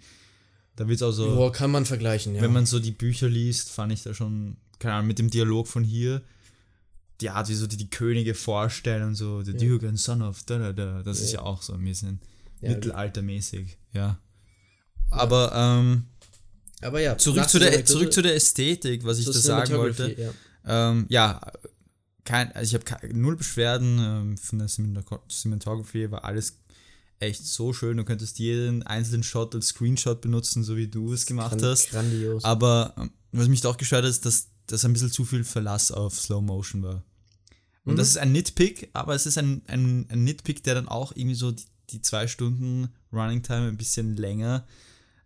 [0.79, 2.41] Da wird auch so, Boah, kann man vergleichen, ja.
[2.41, 5.67] wenn man so die Bücher liest, fand ich da schon, keine Ahnung, mit dem Dialog
[5.67, 6.21] von hier,
[7.19, 10.41] die Art, wie so die, die Könige vorstellen und so, the Duke and Son of
[10.43, 12.21] da da da, das ist ja auch so ein bisschen
[12.61, 12.69] Ja.
[12.69, 14.19] mittelaltermäßig, ja.
[15.09, 16.05] Aber ähm,
[16.79, 20.15] Aber ja, zurück, zu der, zurück zu der Ästhetik, was ich da sagen wollte.
[20.17, 20.91] Ja.
[20.91, 21.41] Ähm, ja,
[22.23, 26.58] kein, also ich habe null Beschwerden ähm, von der Cinematogra- Cinematography, war alles
[27.19, 27.97] echt so schön.
[27.97, 31.89] Du könntest jeden einzelnen Shot als Screenshot benutzen, so wie du es gemacht hast.
[31.91, 32.43] Grandios.
[32.43, 35.43] Aber ähm, was mich da auch gestört hat, ist, dass das ein bisschen zu viel
[35.43, 37.03] Verlass auf Slow Motion war.
[37.85, 37.97] Und Mhm.
[37.97, 41.35] das ist ein Nitpick, aber es ist ein, ein, ein Nitpick, der dann auch irgendwie
[41.35, 44.67] so die, die zwei Stunden Running Time ein bisschen länger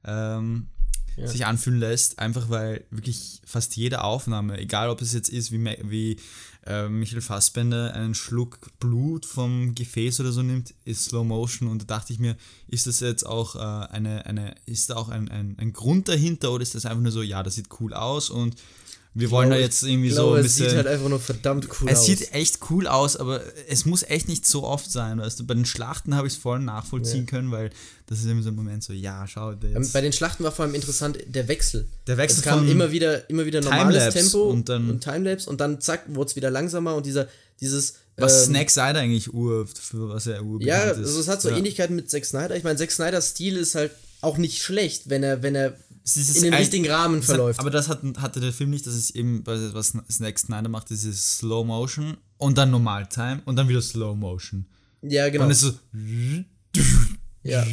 [0.05, 0.67] ähm,
[1.15, 1.27] Ja.
[1.27, 5.63] sich anfühlen lässt, einfach weil wirklich fast jede Aufnahme, egal ob es jetzt ist, wie,
[5.83, 6.17] wie
[6.65, 11.83] äh, Michael Fassbender einen Schluck Blut vom Gefäß oder so nimmt, ist Slow Motion und
[11.83, 12.35] da dachte ich mir,
[12.67, 16.51] ist das jetzt auch äh, eine, eine, ist da auch ein, ein, ein Grund dahinter
[16.51, 18.55] oder ist das einfach nur so, ja, das sieht cool aus und
[19.15, 20.69] wir wollen da glaube, jetzt irgendwie ich so glaube, ein es bisschen.
[20.69, 22.05] sieht halt einfach nur verdammt cool Es aus.
[22.07, 25.19] sieht echt cool aus, aber es muss echt nicht so oft sein.
[25.19, 25.45] Weißt du?
[25.45, 27.29] Bei den Schlachten habe ich es voll nachvollziehen Ja.
[27.29, 27.69] können, weil
[28.07, 30.51] das ist immer so ein Moment so, ja, schau, Ähm, jetzt Bei den Schlachten war
[30.51, 31.87] vor allem interessant der Wechsel.
[32.07, 35.49] Der Wechsel es kam immer wieder, immer wieder normales Timelapse Tempo und dann- und Timelapse
[35.49, 37.27] und dann zack, wurde es wieder langsamer und dieser,
[37.61, 37.95] dieses.
[38.17, 41.49] was ähm, Snack Snyder eigentlich Ur, für was er Ur Ja, also es hat so
[41.49, 41.57] ja.
[41.57, 42.55] Ähnlichkeiten mit Zack Snyder.
[42.55, 45.77] Ich meine, Zack Snyders Stil ist halt auch nicht schlecht, wenn er, wenn er Es
[46.05, 47.59] in ein- richtigen Rahmen hat- verläuft.
[47.59, 51.05] Aber das hat, hatte der Film nicht, dass es eben, was Snack Snyder macht, ist
[51.05, 54.65] es Slow Motion und dann Normaltime und dann wieder Slow Motion.
[55.01, 55.45] ja, genau.
[55.45, 56.43] Und es ist so,
[57.43, 57.65] Ja.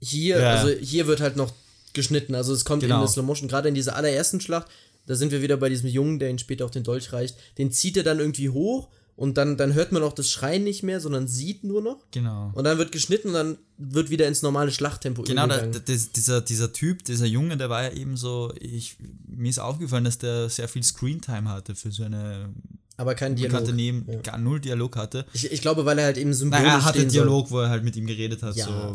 [0.00, 0.50] Hier, Ja.
[0.54, 1.52] also hier wird halt noch
[1.92, 2.34] geschnitten.
[2.34, 2.96] Also es kommt Genau.
[2.96, 4.66] in der Slow Motion, gerade in dieser allerersten Schlacht,
[5.06, 7.36] da sind wir wieder bei diesem Jungen, der ihn später auf den Dolch reicht.
[7.58, 10.82] Den zieht er dann irgendwie hoch und dann, dann hört man auch das Schreien nicht
[10.82, 12.04] mehr, sondern sieht nur noch.
[12.10, 12.50] genau.
[12.54, 16.40] Und dann wird geschnitten und dann wird wieder ins normale Schlachttempo Genau, da, da- dieser,
[16.40, 18.96] dieser Typ, dieser Junge, der war ja eben so, ich,
[19.26, 22.48] mir ist aufgefallen, dass der sehr viel Screentime hatte für so eine
[22.96, 23.72] Aber kein Dialog.
[23.74, 24.20] Neben, Ja.
[24.20, 25.26] gar null Dialog hatte.
[25.32, 27.68] Ich, ich glaube, weil er halt eben symbolisch Nein, er hatte stehen Dialog, wo er
[27.68, 28.66] halt mit ihm geredet hat, Ja.
[28.66, 28.94] so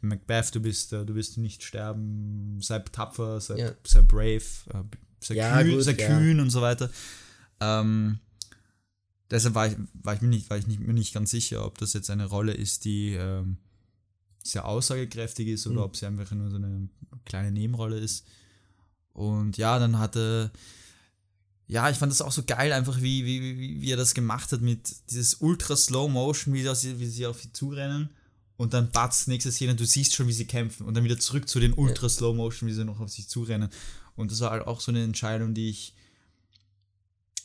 [0.00, 3.72] Macbeth, du bist, äh, du wirst nicht sterben, sei tapfer, sei, Ja.
[3.84, 4.36] sei brave,
[4.72, 4.82] äh,
[5.20, 6.90] sei, Ja, kühn, gut, sei kühn und so weiter.
[7.60, 8.18] Ähm,
[9.32, 11.78] deshalb war ich, war ich, mir, nicht, war ich nicht, mir nicht ganz sicher, ob
[11.78, 13.56] das jetzt eine Rolle ist, die ähm,
[14.44, 15.82] sehr aussagekräftig ist oder Mhm.
[15.82, 16.88] ob sie einfach nur so eine
[17.24, 18.24] kleine Nebenrolle ist.
[19.12, 20.52] Und ja, dann hatte
[21.68, 24.52] ja, ich fand das auch so geil, einfach wie, wie, wie, wie er das gemacht
[24.52, 28.10] hat mit dieses ultra Slow Motion, wie, das, wie sie auf sie zurennen
[28.58, 31.48] und dann Bats, nächste Szene, du siehst schon, wie sie kämpfen und dann wieder zurück
[31.48, 33.70] zu den ultra Slow Motion, wie sie noch auf sich zurennen.
[34.16, 35.94] Und das war halt auch so eine Entscheidung, die ich.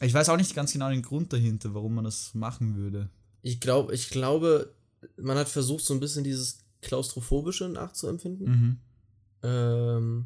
[0.02, 3.10] Ich weiß auch nicht ganz genau den Grund dahinter, warum man das machen würde.
[3.42, 4.74] Ich, glaub, ich glaube,
[5.18, 8.48] man hat versucht, so ein bisschen dieses Klaustrophobische nachzuempfinden.
[8.50, 8.78] Mhm.
[9.44, 10.26] Ähm,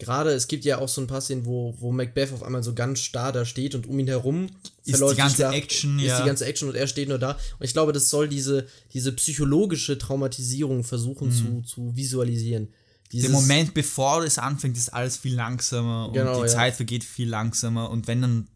[0.00, 2.72] Gerade, es gibt ja auch so ein paar Szenen, wo, wo Macbeth auf einmal so
[2.72, 4.48] ganz starr da steht und um ihn herum
[4.84, 6.20] Ist verläuft die ganze Schlacht, Action, ist ja.
[6.20, 7.32] die ganze Action und er steht nur da.
[7.32, 12.68] Und ich glaube, das soll diese, diese psychologische Traumatisierung versuchen zu, zu visualisieren.
[13.12, 16.54] Dieses, Der Moment, bevor es anfängt, ist alles viel langsamer Genau, und die ja.
[16.54, 18.48] Zeit vergeht viel langsamer und wenn dann,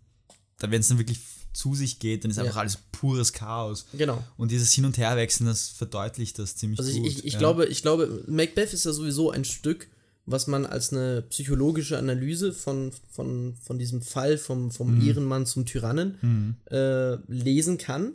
[0.59, 1.21] dann wenn es dann wirklich
[1.55, 2.45] zu sich geht, dann ist Ja.
[2.45, 3.87] einfach alles pures Chaos.
[3.93, 4.23] Genau.
[4.37, 7.07] Und dieses Hin- und Herwechseln, das verdeutlicht das ziemlich Also ich, gut.
[7.07, 7.39] ich, ich ja.
[7.39, 9.89] glaube, ich glaube, Macbeth ist ja sowieso ein Stück,
[10.25, 15.09] was man als eine psychologische Analyse von, von, von diesem Fall vom, vom Mhm.
[15.09, 18.13] Ehrenmann zum Tyrannen äh, lesen kann.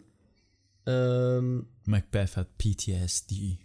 [0.86, 3.58] Ähm, Macbeth hat PTSD.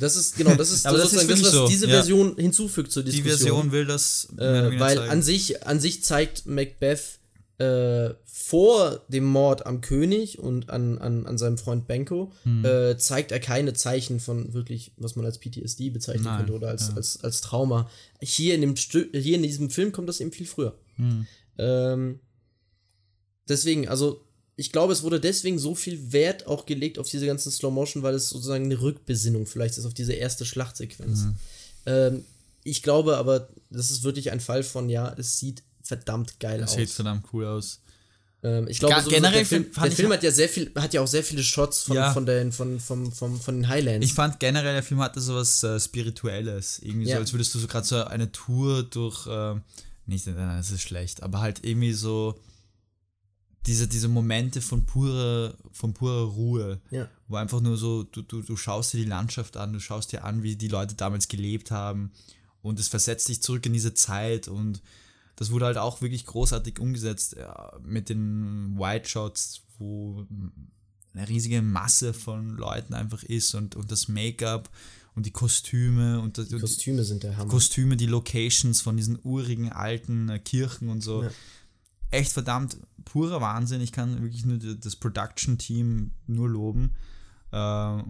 [0.00, 1.92] Das ist, genau, das ist Aber das ist das, was so, diese ja.
[1.94, 3.38] Version hinzufügt zur Die Diskussion.
[3.38, 5.10] Version will das äh, weil zeigen.
[5.10, 7.18] an sich, an sich zeigt Macbeth
[7.58, 12.64] äh, vor dem Mord am König und an, an, an seinem Freund Benko, Hm.
[12.64, 16.68] äh, zeigt er keine Zeichen von wirklich, was man als PTSD bezeichnen Nein, könnte oder
[16.68, 16.96] als, ja.
[16.96, 17.88] als, als Trauma.
[18.20, 20.76] Hier in, dem Stück, hier in diesem Film kommt das eben viel früher.
[20.96, 21.26] Hm.
[21.58, 22.18] Ähm,
[23.48, 24.23] deswegen, also
[24.56, 28.02] ich glaube, es wurde deswegen so viel Wert auch gelegt auf diese ganzen Slow Motion,
[28.02, 31.20] weil es sozusagen eine Rückbesinnung vielleicht ist auf diese erste Schlachtsequenz.
[31.24, 31.34] Mhm.
[31.86, 32.24] Ähm,
[32.62, 36.70] ich glaube aber, das ist wirklich ein Fall von, ja, es sieht verdammt geil Das
[36.70, 36.76] aus.
[36.76, 37.80] sieht verdammt cool aus.
[38.42, 41.00] Ähm, ich glaube, sowieso, generell der Film, der Film hat ja sehr viel, hat ja
[41.00, 42.12] auch sehr viele Shots von, Ja.
[42.12, 44.06] von, den, von, von, von, von den Highlands.
[44.06, 46.78] Ich fand generell, der Film hatte sowas äh, Spirituelles.
[46.82, 47.16] Irgendwie Ja.
[47.16, 49.56] so, als würdest du so gerade so eine Tour durch, äh,
[50.06, 52.38] nicht, nein, nein, das ist schlecht, aber halt irgendwie so
[53.66, 57.08] diese, diese Momente von purer, von purer Ruhe, ja.
[57.28, 60.24] wo einfach nur so, du, du, du schaust dir die Landschaft an, du schaust dir
[60.24, 62.12] an, wie die Leute damals gelebt haben
[62.62, 64.82] und es versetzt dich zurück in diese Zeit und
[65.36, 70.26] das wurde halt auch wirklich großartig umgesetzt ja, mit den White Shots, wo
[71.14, 74.68] eine riesige Masse von Leuten einfach ist und, und das Make-up
[75.14, 77.50] und die Kostüme und, das, Die Kostüme sind der Hammer.
[77.50, 81.22] Kostüme, die Locations von diesen urigen alten äh, Kirchen und so.
[81.22, 81.30] Ja.
[82.14, 83.80] Echt verdammt purer Wahnsinn.
[83.80, 86.92] Ich kann wirklich nur das Production-Team nur loben.
[87.52, 87.56] Äh,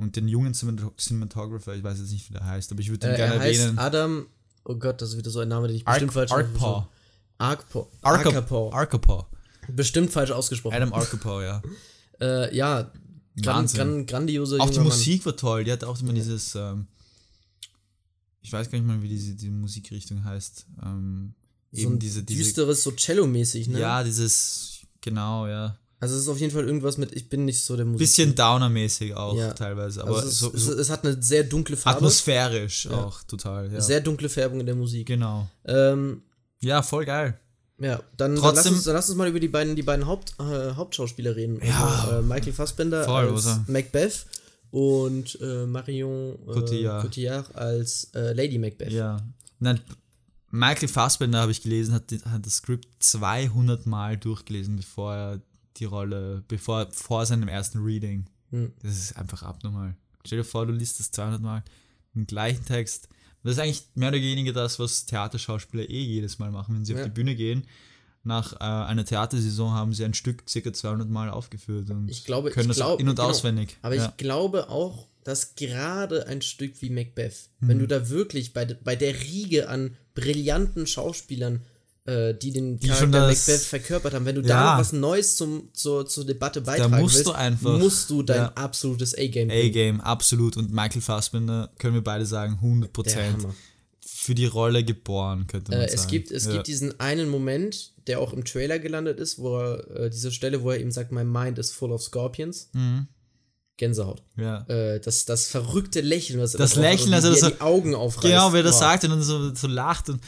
[0.01, 3.09] und den jungen Cinemat- Cinematographer, ich weiß jetzt nicht, wie der heißt, aber ich würde
[3.09, 3.79] ihn äh, gerne er heißt erwähnen.
[3.79, 4.27] Adam,
[4.65, 6.33] oh Gott, das ist wieder so ein Name, den ich Arc- bestimmt falsch.
[6.33, 6.87] Arcpaw.
[7.39, 7.87] Arcapaw.
[8.03, 8.71] Arcapaw.
[8.73, 9.27] Arcapaw.
[9.69, 10.75] Bestimmt falsch ausgesprochen.
[10.75, 11.63] Adam Arcapaw, ja.
[12.21, 12.93] Äh, ja,
[13.43, 14.97] gran, gran, grandioser Auch die junger Mann.
[14.99, 15.65] Musik war toll.
[15.65, 16.87] Die hat auch immer dieses, ähm,
[18.41, 20.65] ich weiß gar nicht mal, wie diese die Musikrichtung heißt.
[20.85, 21.35] Ähm,
[21.75, 23.81] eben ein diese, diese, düsteres, so Cello-mäßig, ne?
[23.81, 25.77] ja, dieses, genau, ja.
[26.01, 27.99] Also es ist auf jeden Fall irgendwas mit, ich bin nicht so der Musik.
[28.01, 29.53] Bisschen Downer-mäßig auch Ja.
[29.55, 31.99] teilweise, aber also es, so, so es, hat eine sehr dunkle Farbe.
[31.99, 33.05] atmosphärisch Ja.
[33.05, 33.73] auch total.
[33.73, 33.81] Ja.
[33.81, 35.07] Sehr dunkle Färbung in der Musik.
[35.07, 35.49] genau.
[35.65, 36.23] Ähm,
[36.61, 37.39] Ja, voll geil.
[37.79, 40.07] ja, dann, dann, lass Trotzdem- uns, dann lass uns mal über die beiden, die beiden
[40.07, 41.61] Haupt, äh, Hauptschauspieler reden.
[41.65, 42.05] Ja.
[42.07, 43.47] Also, äh, Michael Fassbender Voll, als?
[43.67, 44.27] Macbeth
[44.71, 47.03] und äh, Marion äh, Cotillard.
[47.03, 48.93] Cotillard als äh, Lady Macbeth.
[48.93, 49.17] Ja.
[49.61, 49.81] Nein,
[50.55, 55.41] Michael Fassbender, habe ich gelesen, hat, hat das Skript 200 Mal durchgelesen, bevor er
[55.79, 58.27] die Rolle, bevor vor seinem ersten Reading.
[58.51, 58.73] Hm.
[58.83, 59.97] Das ist einfach abnormal.
[60.25, 61.65] Stell dir vor, du liest das 200 Mal,
[62.15, 63.09] den gleichen Text.
[63.43, 66.93] Das ist eigentlich mehr oder weniger das, was Theaterschauspieler eh jedes Mal machen, wenn sie
[66.93, 67.01] Ja.
[67.01, 67.65] auf die Bühne gehen.
[68.23, 72.51] Nach äh, einer Theatersaison haben sie ein Stück circa 200 Mal aufgeführt und Ich glaube,
[72.51, 73.29] können ich das glaub, in- und genau.
[73.29, 73.77] auswendig.
[73.83, 74.07] Aber ja.
[74.07, 77.69] ich glaube auch, dass gerade ein Stück wie Macbeth, Hm.
[77.69, 81.63] wenn du da wirklich bei, bei der Riege an brillanten Schauspielern,
[82.07, 84.75] äh, die den Die Charakter das- Macbeth verkörpert haben, wenn du Ja.
[84.75, 88.37] da was Neues zum, zur, zur Debatte beitragen musst willst, du einfach- musst du dein
[88.43, 88.53] Ja.
[88.55, 89.51] absolutes A-Game.
[89.51, 90.57] A-Game, absolut.
[90.57, 93.43] Und Michael Fassbender, können wir beide sagen, 100 Der Prozent.
[93.43, 93.55] Hammer.
[94.07, 96.01] Für die Rolle geboren, könnte man Äh, sagen.
[96.01, 96.53] es gibt, es ja.
[96.53, 100.63] gibt diesen einen Moment, der auch im Trailer gelandet ist, wo er, äh, diese Stelle,
[100.63, 102.69] wo er eben sagt, my mind is full of scorpions.
[102.73, 103.07] Mhm.
[103.77, 104.23] Gänsehaut.
[104.37, 104.63] Ja.
[104.69, 108.27] Äh, das, das verrückte Lächeln, was er Das Lächeln, also das so- die Augen aufreißt.
[108.29, 108.81] Genau, wer das Wow.
[108.81, 110.09] sagt und dann so, so lacht.
[110.09, 110.21] Und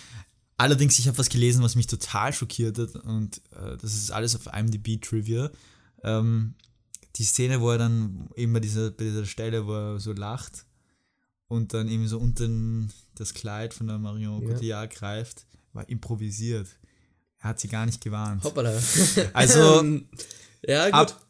[0.56, 2.96] allerdings, ich habe was gelesen, was mich total schockiert hat.
[2.96, 5.50] Und äh, das ist alles auf IMDb Trivia.
[6.02, 6.54] Ähm,
[7.16, 10.66] die Szene, wo er dann eben bei dieser, bei dieser Stelle, wo er so lacht
[11.48, 14.48] und dann eben so unten das Kleid von der Marion Ja.
[14.52, 16.68] Cotillard greift, war improvisiert.
[17.38, 18.42] Er hat sie gar nicht gewarnt.
[18.44, 18.76] Hoppala.
[19.32, 19.82] Also,
[20.66, 20.94] ja, gut.
[20.94, 21.25] ab,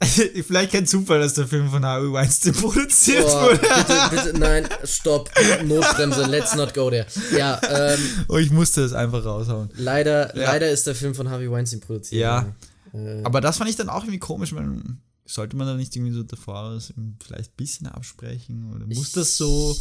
[0.46, 3.58] vielleicht kein Zufall, dass der Film von Harvey Weinstein produziert Boah, wurde.
[3.58, 5.28] bitte, bitte, nein, stopp.
[5.64, 7.06] Notbremse, let's not go there.
[7.36, 9.70] Ja, ähm, Oh, ich musste es einfach raushauen.
[9.76, 10.52] leider, Ja.
[10.52, 12.20] leider ist der Film von Harvey Weinstein produziert.
[12.20, 12.54] Ja.
[12.94, 14.80] Äh, Aber das fand ich dann auch irgendwie komisch, weil
[15.26, 16.78] sollte man da nicht irgendwie so davor
[17.22, 19.76] vielleicht ein bisschen absprechen oder muss das so?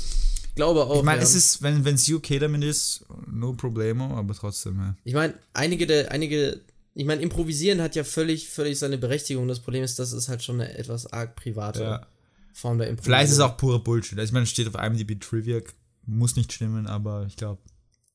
[0.49, 0.97] ich glaube auch.
[0.97, 1.23] Ich meine, ja.
[1.23, 4.95] es ist, wenn es okay damit ist, no problemo, aber trotzdem, ja.
[5.03, 6.59] Ich meine, einige der, einige,
[6.97, 9.47] ich meine, improvisieren hat ja völlig, völlig seine Berechtigung.
[9.47, 12.07] Das Problem ist, das ist halt schon eine etwas arg private Ja.
[12.53, 13.13] Form der Improvisation.
[13.13, 14.17] Vielleicht ist es auch purer Bullshit.
[14.17, 15.61] Also, ich meine, es steht auf IMDb Trivia,
[16.07, 17.61] muss nicht stimmen, aber ich glaube,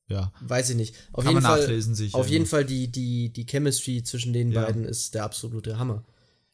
[0.08, 0.32] ja.
[0.40, 0.96] Weiß ich nicht.
[1.12, 2.18] Auf Kann jeden man Fall, nachlesen sicher.
[2.18, 4.64] Auf jeden Fall die, die, die Chemistry zwischen den Ja.
[4.64, 6.04] beiden ist der absolute Hammer.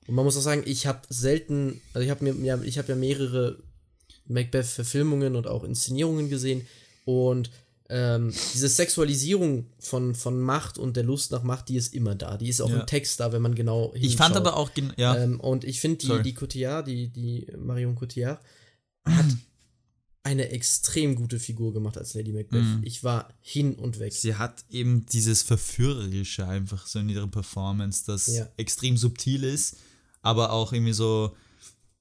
[0.06, 2.88] Und man muss auch sagen, ich habe selten, also ich habe mir, ja, ich habe
[2.88, 3.58] ja mehrere
[4.26, 6.66] Macbeth-Verfilmungen und auch Inszenierungen gesehen
[7.04, 7.50] und
[7.90, 12.36] ähm, diese Sexualisierung von, von Macht und der Lust nach Macht, die ist immer da.
[12.36, 12.80] Die ist auch Ja.
[12.80, 14.10] im Text da, wenn man genau hinschaut.
[14.10, 16.22] Ich fand aber auch, ja, Ähm, und ich finde, die, Sorry.
[16.22, 18.40] die Cotillard, die, die Marion Cotillard,
[19.06, 19.24] hat
[20.22, 22.62] eine extrem gute Figur gemacht als Lady Macbeth.
[22.62, 22.80] Mhm.
[22.84, 24.12] Ich war hin und weg.
[24.12, 28.46] sie hat eben dieses Verführerische einfach so in ihrer Performance, das Ja.
[28.58, 29.76] extrem subtil ist,
[30.20, 31.34] aber auch irgendwie so,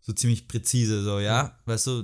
[0.01, 2.03] so ziemlich präzise, so, ja, weißt du,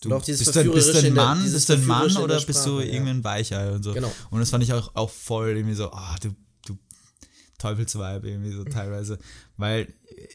[0.00, 1.86] du auch dieses bist, du, bist du ein in der- Mann, dieses bist du ein
[1.86, 2.92] Mann der oder bist du Sprache, ja.
[2.92, 3.92] irgendwie ein Weichei und so.
[3.92, 4.12] Genau.
[4.30, 6.30] Und das fand ich auch, auch voll irgendwie so, ah, du,
[6.66, 6.78] du
[7.58, 9.18] Teufelsweib irgendwie so teilweise,
[9.56, 9.92] weil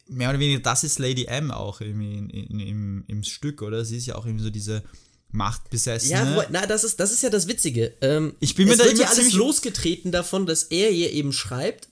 [0.07, 3.84] mehr oder weniger das ist Lady M auch irgendwie in, in, im, im Stück, oder?
[3.86, 4.84] Sie ist ja auch irgendwie so diese
[5.32, 6.11] Machtbesessene.
[6.11, 7.93] Ja, wobei, na, das ist, das ist ja das Witzige.
[8.01, 11.34] Ähm, Ich bin mir da wird ja alles ziemlich- losgetreten davon, dass er ihr eben
[11.34, 11.89] schreibt,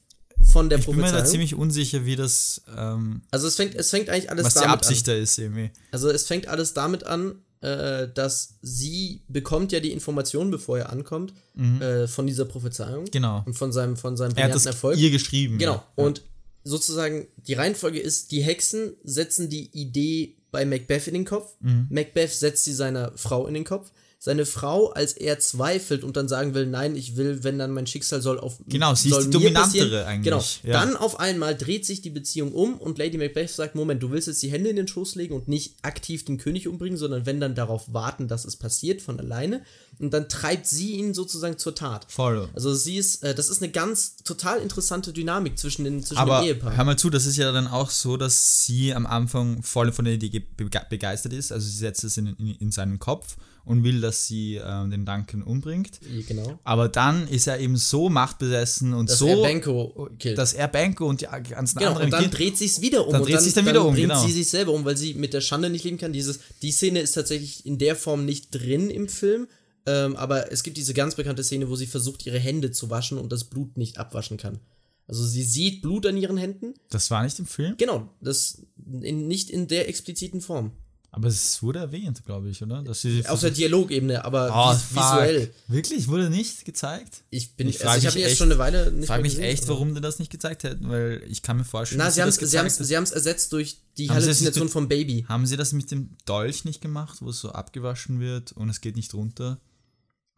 [0.52, 3.90] von der Ich bin mir da ziemlich unsicher, wie das, ähm, also es fängt, es
[3.90, 5.64] fängt eigentlich alles was die damit Absicht da ist irgendwie.
[5.66, 5.72] an.
[5.92, 10.92] Also es fängt alles damit an, äh, dass sie bekommt ja die Information, bevor er
[10.92, 11.34] ankommt,
[11.80, 13.12] äh, von dieser Prophezeiung Mhm.
[13.12, 13.44] Genau.
[13.46, 14.98] und von seinem, von seinem Er hat das Erfolg.
[15.00, 15.58] ihr geschrieben.
[15.58, 15.76] Genau.
[15.76, 15.88] Ja.
[15.96, 16.22] Und
[16.64, 21.56] sozusagen die Reihenfolge ist, die Hexen setzen die Idee bei Macbeth in den Kopf.
[21.62, 21.88] Mhm.
[21.90, 23.92] Macbeth setzt sie seiner Frau in den Kopf.
[24.26, 27.86] Seine Frau, als er zweifelt und dann sagen will, nein, ich will, wenn dann mein
[27.88, 30.06] Schicksal soll auf Genau, sie ist die dominantere passieren.
[30.06, 30.24] eigentlich,
[30.64, 30.74] Genau.
[30.74, 30.80] ja.
[30.86, 34.30] Dann auf einmal dreht sich die Beziehung um und Lady Macbeth sagt, Moment, du willst
[34.30, 37.42] jetzt die Hände in den Schoß legen und nicht aktiv den König umbringen, sondern wenn
[37.42, 39.62] dann darauf warten, dass es passiert von alleine.
[40.00, 42.06] Und dann treibt sie ihn sozusagen zur Tat.
[42.10, 42.48] Voll.
[42.56, 46.40] Also sie ist, äh, das ist eine ganz total interessante Dynamik zwischen den zwischen Aber
[46.40, 46.78] dem Ehepaar.
[46.78, 50.06] hör mal zu, das ist ja dann auch so, dass sie am Anfang voll von
[50.06, 51.52] der Idee ge- bege- begeistert ist.
[51.52, 53.36] Also sie setzt es in, in, in seinen Kopf
[53.66, 56.00] und will, dass sie ähm, den Duncan umbringt.
[56.28, 56.60] genau.
[56.64, 60.38] Aber dann ist er eben so machtbesessen und Dass so, er Banco killt.
[60.38, 63.14] dass er Banco und die ganzen genau, anderen und dann Kind- dreht sich's wieder um.
[63.14, 64.26] Dann und dreht sich's dann wieder um, bringt genau.
[64.26, 66.12] sie sich selber um, weil sie mit der Schande nicht leben kann.
[66.14, 69.48] Dieses, die Szene ist tatsächlich in der Form nicht drin im Film.
[69.86, 73.18] Ähm, aber es gibt diese ganz bekannte Szene, wo sie versucht, ihre Hände zu waschen
[73.18, 74.60] und das Blut nicht abwaschen kann.
[75.08, 76.74] Also sie sieht Blut an ihren Händen.
[76.90, 78.62] Das war nicht im Film, Genau, das
[79.02, 80.72] in, nicht in der expliziten Form.
[81.16, 82.82] Aber es wurde erwähnt, glaube ich, oder?
[82.82, 85.54] Dass sie Auf der Dialogebene, aber Oh, vis visuell.
[85.68, 86.08] Wirklich?
[86.08, 87.24] Wurde nicht gezeigt?
[87.30, 89.46] Ich bin, Ich also ich habe jetzt schon eine Weile nicht Ich frage mich gesehen,
[89.46, 92.16] echt, aber- warum die das nicht gezeigt hätten, weil ich kann mir vorstellen, Na, dass
[92.16, 95.24] sie haben es ersetzt durch die Haben Halluzination vom Baby.
[95.30, 98.82] Haben sie das mit dem Dolch nicht gemacht, wo es so abgewaschen wird und es
[98.82, 99.60] geht nicht runter?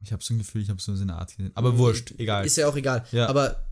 [0.01, 1.51] Ich habe so ein Gefühl, ich habe so eine Art gesehen.
[1.55, 2.41] Aber wurscht, egal.
[2.41, 2.47] Mhm.
[2.47, 3.05] Ist ja auch egal.
[3.13, 3.27] Ja.
[3.27, 3.65] Aber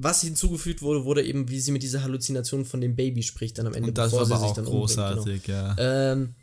[0.00, 3.66] was hinzugefügt wurde, wurde eben, wie sie mit dieser Halluzination von dem Baby spricht dann
[3.66, 5.14] am Ende, und das war bevor aber sie sich auch dann umbringt, genau.
[5.14, 5.76] großartig, ja.
[6.12, 6.34] Ähm,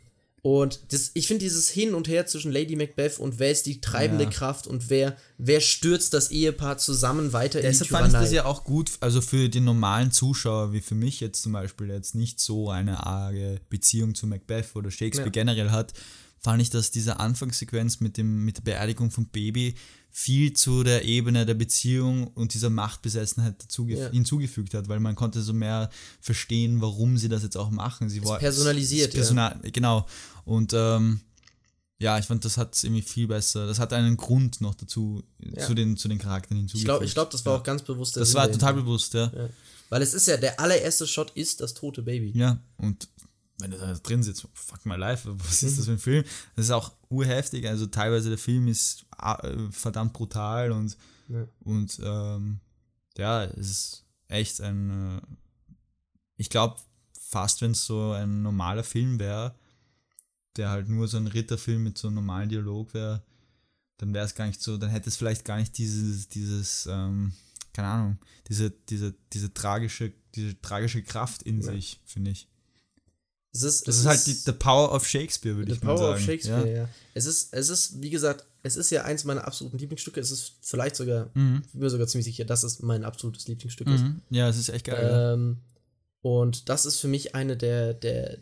[0.42, 3.80] und das, ich finde dieses Hin und Her zwischen Lady Macbeth und wer ist die
[3.80, 4.30] treibende Ja.
[4.30, 8.30] Kraft und wer, wer stürzt das Ehepaar zusammen weiter in die Deshalb fand ich das
[8.30, 11.96] ja auch gut, also für den normalen Zuschauer, wie für mich jetzt zum Beispiel, der
[11.96, 15.32] jetzt nicht so eine arge Beziehung zu Macbeth oder Shakespeare Ja.
[15.32, 15.94] generell hat,
[16.38, 19.74] fand ich, dass diese Anfangssequenz mit, dem, mit der Beerdigung vom Baby
[20.18, 24.08] viel zu der Ebene der Beziehung und dieser Machtbesessenheit dazu Ja.
[24.08, 25.90] hinzugefügt hat, weil man konnte so mehr
[26.22, 28.08] verstehen, warum sie das jetzt auch machen.
[28.08, 30.06] Sie war, personalisiert, es- Personal, Genau.
[30.46, 31.20] Und ähm,
[31.98, 33.66] ja, ich fand, das hat irgendwie viel besser.
[33.66, 35.66] Das hat einen Grund noch dazu, Ja.
[35.66, 36.86] zu, den, zu den Charakteren ich hinzugefügt.
[36.86, 37.58] glaube, ich glaub, das war Ja.
[37.60, 38.66] auch ganz bewusst Das Sinn war dahinter.
[38.68, 39.30] total bewusst, ja.
[39.36, 39.50] Ja.
[39.90, 42.32] Weil es ist ja, der allererste Shot ist das tote Baby.
[42.34, 43.06] Ja, und
[43.58, 45.68] wenn du da drin sitzt, fuck my life, was Mhm.
[45.68, 46.24] ist das für ein Film?
[46.56, 50.96] Das ist auch urheftig, also teilweise der Film ist äh, verdammt brutal und,
[51.28, 51.46] Ja.
[51.60, 52.60] und ähm,
[53.16, 55.20] ja, es ist echt ein, äh,
[56.36, 56.76] ich glaube
[57.18, 59.54] fast, wenn es so ein normaler Film wäre,
[60.56, 63.22] der halt nur so ein Ritterfilm mit so einem normalen Dialog wäre,
[63.98, 67.32] dann wäre es gar nicht so, dann hätte es vielleicht gar nicht dieses, dieses, ähm,
[67.72, 71.72] keine Ahnung, diese, diese, diese tragische, diese tragische Kraft in Ja.
[71.72, 72.48] sich, finde ich.
[73.56, 75.94] Es ist, Das es ist halt die the power of Shakespeare, würde The ich mal
[75.94, 76.18] Power sagen.
[76.18, 76.76] of Shakespeare, Ja.
[76.82, 76.88] ja.
[77.14, 80.20] Es ist, es ist, wie gesagt, es ist ja eins meiner absoluten Lieblingsstücke.
[80.20, 81.62] Es ist vielleicht sogar, Mhm.
[81.64, 84.02] ich bin mir sogar ziemlich sicher, dass es mein absolutes Lieblingsstück ist.
[84.02, 84.20] Mhm.
[84.30, 85.32] Ja, es ist echt geil.
[85.34, 85.58] Ähm,
[86.22, 88.38] und das ist für mich eine der, der,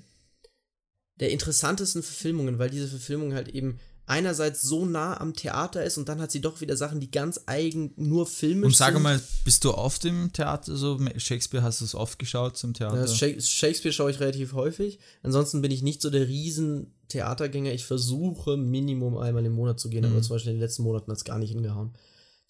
[1.21, 6.09] der interessantesten Verfilmungen, weil diese Verfilmung halt eben einerseits so nah am Theater ist und
[6.09, 9.03] dann hat sie doch wieder Sachen, die ganz eigen nur filmisch Und sag sind.
[9.03, 13.01] mal, bist du oft im Theater, so Shakespeare, hast du es oft geschaut zum Theater?
[13.01, 14.99] Ja, Shak- Shakespeare schaue ich relativ häufig.
[15.23, 17.73] Ansonsten bin ich nicht so der riesen Theatergänger.
[17.73, 20.13] Ich versuche Minimum einmal im Monat zu gehen, Mhm.
[20.13, 21.93] aber zum Beispiel in den letzten Monaten hat es gar nicht hingehauen.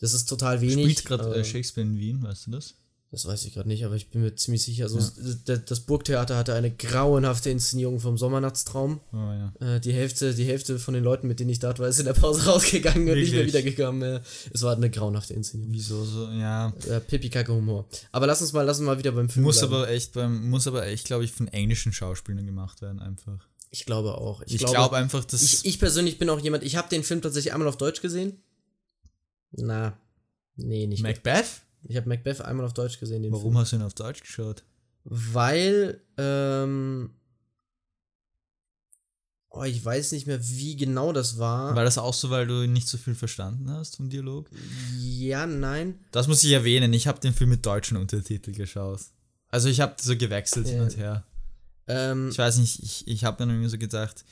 [0.01, 0.75] Das ist total wenig.
[0.99, 2.75] Spielt gerade äh, Shakespeare in Wien, weißt du das?
[3.15, 4.85] Das weiß ich gerade nicht, aber ich bin mir ziemlich sicher.
[4.87, 5.57] Also Ja.
[5.57, 8.99] das Burgtheater hatte eine grauenhafte Inszenierung vom Sommernachtstraum.
[9.13, 9.53] Oh, ja.
[9.61, 12.07] Äh, die, Hälfte, die Hälfte von den Leuten, mit denen ich dort war, ist in
[12.07, 13.55] der Pause rausgegangen und nicht mehr Wirklich?
[13.55, 14.21] wiedergekommen.
[14.53, 15.73] Es war eine grauenhafte Inszenierung.
[15.73, 16.29] Wieso so?
[16.31, 16.73] Ja.
[16.89, 17.87] Äh, Pipi-Kacke-Humor.
[18.11, 19.75] Aber lass uns mal, lass uns mal wieder beim Film Muss bleiben.
[19.75, 23.47] aber echt beim, muss aber echt, glaube ich, von englischen Schauspielern gemacht werden, einfach.
[23.71, 24.43] Ich glaube auch.
[24.47, 25.41] Ich, glaube glaube einfach, dass.
[25.41, 28.41] Ich, ich persönlich bin auch jemand, ich habe den Film tatsächlich einmal auf Deutsch gesehen.
[29.53, 29.97] Na,
[30.57, 31.05] nee, nicht.
[31.05, 31.21] gut.
[31.87, 33.25] Ich habe Macbeth einmal auf Deutsch gesehen.
[33.31, 33.59] Warum Film.
[33.59, 34.65] hast du ihn auf Deutsch geschaut?
[35.05, 37.11] Weil, ähm,
[39.51, 41.75] oh, ich weiß nicht mehr, wie genau das war.
[41.77, 44.49] War das auch so, weil du nicht so viel verstanden hast vom Dialog?
[44.99, 45.99] ja, nein.
[46.11, 49.01] Das muss ich erwähnen, ich habe den Film mit deutschen Untertiteln geschaut.
[49.51, 50.83] Also ich habe so gewechselt hin Ja.
[50.85, 51.25] und her.
[51.87, 54.25] Ähm, Ich weiß nicht, ich, ich habe dann irgendwie so gedacht,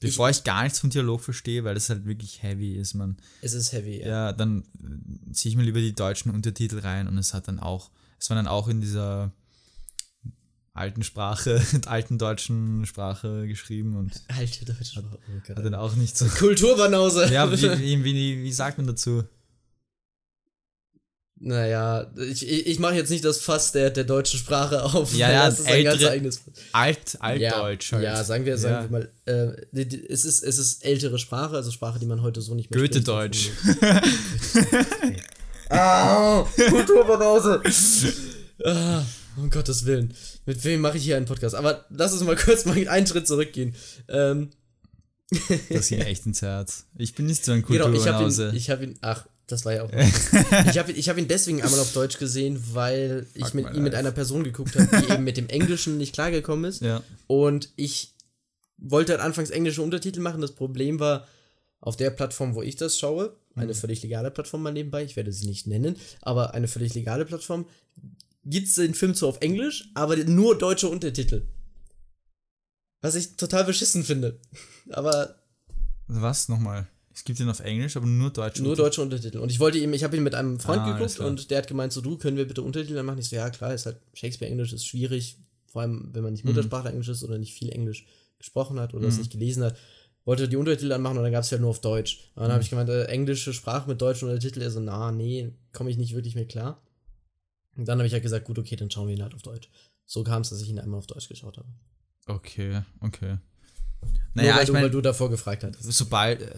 [0.00, 3.52] bevor ich, gar nichts vom Dialog verstehe, weil das halt wirklich heavy ist, man, es
[3.52, 4.00] ist heavy.
[4.00, 4.08] Ja.
[4.08, 7.60] ja, dann äh, ziehe ich mir lieber die deutschen Untertitel rein und es hat dann
[7.60, 9.32] auch, es war dann auch in dieser
[10.72, 15.18] alten Sprache, alten deutschen Sprache geschrieben und Alte deutsche Sprache.
[15.28, 15.56] Oh Gott.
[15.56, 16.26] hat dann auch nicht so.
[16.26, 17.32] Kulturbanause.
[17.32, 19.24] Ja, wie, wie, wie, wie sagt man dazu?
[21.42, 25.14] Naja, ich, ich, ich mache jetzt nicht das Fass der, der deutschen Sprache auf.
[25.14, 26.40] Ja, ja, das ist ein ganz eigenes.
[26.72, 28.04] Alt, Altdeutsch ja, halt.
[28.04, 28.82] Ja, sagen wir, sagen Ja.
[28.82, 29.10] wir mal,
[29.72, 29.80] äh,
[30.10, 33.50] es, ist, es ist ältere Sprache, also Sprache, die man heute so nicht mehr Goethe-Deutsch.
[33.52, 33.78] spricht.
[35.72, 37.62] Ah, Kulturbanause.
[38.64, 39.02] ah,
[39.36, 40.12] um Gottes Willen.
[40.44, 41.54] Mit wem mache ich hier einen Podcast?
[41.54, 43.74] Aber lass uns mal kurz mal einen Schritt zurückgehen.
[44.08, 44.50] Ähm,
[45.68, 46.86] Das ging echt ins Herz.
[46.98, 48.48] Ich bin nicht so ein genau, ich habe Kulturbanause.
[48.48, 49.90] ihn, ich hab ihn, ach, das war ja auch.
[50.68, 53.74] ich habe ihn, ich hab ihn deswegen einmal auf Deutsch gesehen, weil ich Fuck mit
[53.74, 56.82] ihm mit einer Person geguckt habe, die eben mit dem Englischen nicht klargekommen ist.
[56.82, 57.02] ja.
[57.26, 58.14] Und ich
[58.78, 60.40] wollte halt anfangs englische Untertitel machen.
[60.40, 61.26] Das Problem war,
[61.80, 65.32] auf der Plattform, wo ich das schaue, eine völlig legale Plattform mal nebenbei, ich werde
[65.32, 67.66] sie nicht nennen, aber eine völlig legale Plattform,
[68.44, 71.46] gibt es den Film zwar auf Englisch, aber nur deutsche Untertitel.
[73.02, 74.38] Was ich total beschissen finde.
[74.90, 75.36] Aber
[76.06, 76.86] Was nochmal?
[77.20, 78.60] Es gibt ihn auf Englisch, aber nur Deutsch.
[78.60, 79.40] nur deutsche Untertitel.
[79.40, 81.68] Und ich wollte ihm, ich habe ihn mit einem Freund Ah, geguckt und der hat
[81.68, 83.18] gemeint, so du, können wir bitte Untertitel machen?
[83.18, 86.32] Ich so, ja klar, ist halt Shakespeare-Englisch ist schwierig, vor allem wenn man Mhm.
[86.36, 88.06] nicht Muttersprachler Englisch ist oder nicht viel Englisch
[88.38, 89.76] gesprochen hat oder es nicht gelesen hat.
[90.24, 92.30] Wollte die Untertitel anmachen und dann gab es halt nur auf Deutsch.
[92.34, 92.52] Und dann Mhm.
[92.54, 95.98] habe ich gemeint, äh, englische Sprache mit deutschen Untertitel, er so, na, nee, komme ich
[95.98, 96.82] nicht wirklich mehr klar.
[97.76, 99.68] Und dann habe ich halt gesagt, gut, okay, dann schauen wir ihn halt auf Deutsch.
[100.06, 101.68] So kam es, dass ich ihn einmal auf Deutsch geschaut habe.
[102.26, 103.36] Okay, okay.
[104.02, 105.92] Nur Naja, weil, ich du, weil meine, du davor gefragt hattest.
[105.92, 106.54] sobald, äh,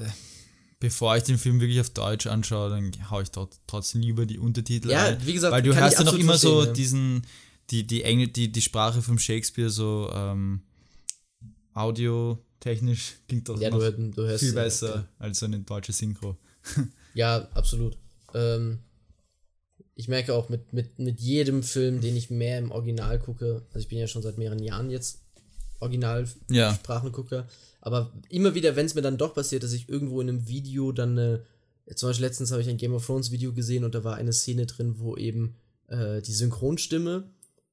[0.82, 4.40] bevor ich den Film wirklich auf Deutsch anschaue, dann haue ich dort trotzdem lieber die
[4.40, 5.24] Untertitel Ja, ein.
[5.24, 6.72] wie gesagt, weil du hörst ja noch immer so ja.
[6.72, 7.24] diesen,
[7.70, 10.62] die, die, Engl die, die Sprache vom Shakespeare so ähm,
[11.72, 14.40] audiotechnisch klingt das Ja, du, du hörst.
[14.40, 16.36] viel ja, besser als so eine deutsche Synchro.
[17.14, 17.98] Ja, absolut.
[18.34, 18.78] Ähm,
[19.94, 23.78] ich merke auch mit, mit, mit jedem Film, den ich mehr im Original gucke, also
[23.80, 25.20] ich bin ja schon seit mehreren Jahren jetzt
[25.78, 27.46] Originalsprachengucker,
[27.82, 30.92] aber immer wieder, wenn es mir dann doch passiert, dass ich irgendwo in einem Video
[30.92, 31.44] dann eine,
[31.94, 34.32] zum Beispiel letztens habe ich ein Game of Thrones Video gesehen und da war eine
[34.32, 35.56] Szene drin, wo eben
[35.88, 37.24] äh, die Synchronstimme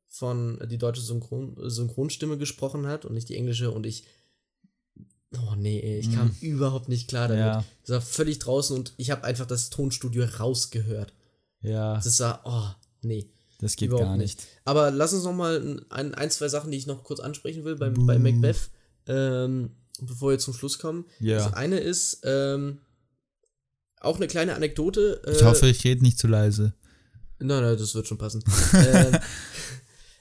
[0.07, 4.03] von, die deutsche Synchron, Synchronstimme gesprochen hat und nicht die englische und ich
[5.37, 7.45] Oh nee, ey, ich kam überhaupt nicht klar damit.
[7.45, 7.63] Ja.
[7.83, 11.13] Ich war völlig draußen und ich habe einfach das Tonstudio rausgehört.
[11.61, 13.29] Ja, Das war, oh, nee.
[13.59, 14.41] das geht gar nicht.
[14.65, 17.75] Aber lass uns noch mal ein, ein, zwei Sachen, die ich noch kurz ansprechen will
[17.75, 18.71] bei, bei Macbeth,
[19.05, 19.75] ähm,
[20.07, 21.05] bevor wir zum Schluss kommen.
[21.19, 21.37] Ja.
[21.37, 22.79] Das eine ist ähm,
[23.99, 25.21] auch eine kleine Anekdote.
[25.25, 26.73] Äh, Ich hoffe, ich rede nicht zu leise.
[27.39, 28.43] Nein, nein, das wird schon passen.
[28.73, 29.17] ähm,